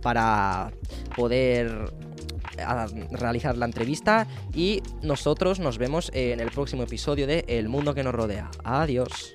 para 0.00 0.72
poder 1.14 1.92
a 2.58 2.86
realizar 3.10 3.56
la 3.56 3.66
entrevista 3.66 4.26
y 4.54 4.82
nosotros 5.02 5.58
nos 5.58 5.78
vemos 5.78 6.10
en 6.14 6.40
el 6.40 6.50
próximo 6.50 6.82
episodio 6.82 7.26
de 7.26 7.44
El 7.48 7.68
mundo 7.68 7.94
que 7.94 8.02
nos 8.02 8.14
rodea. 8.14 8.50
Adiós. 8.64 9.34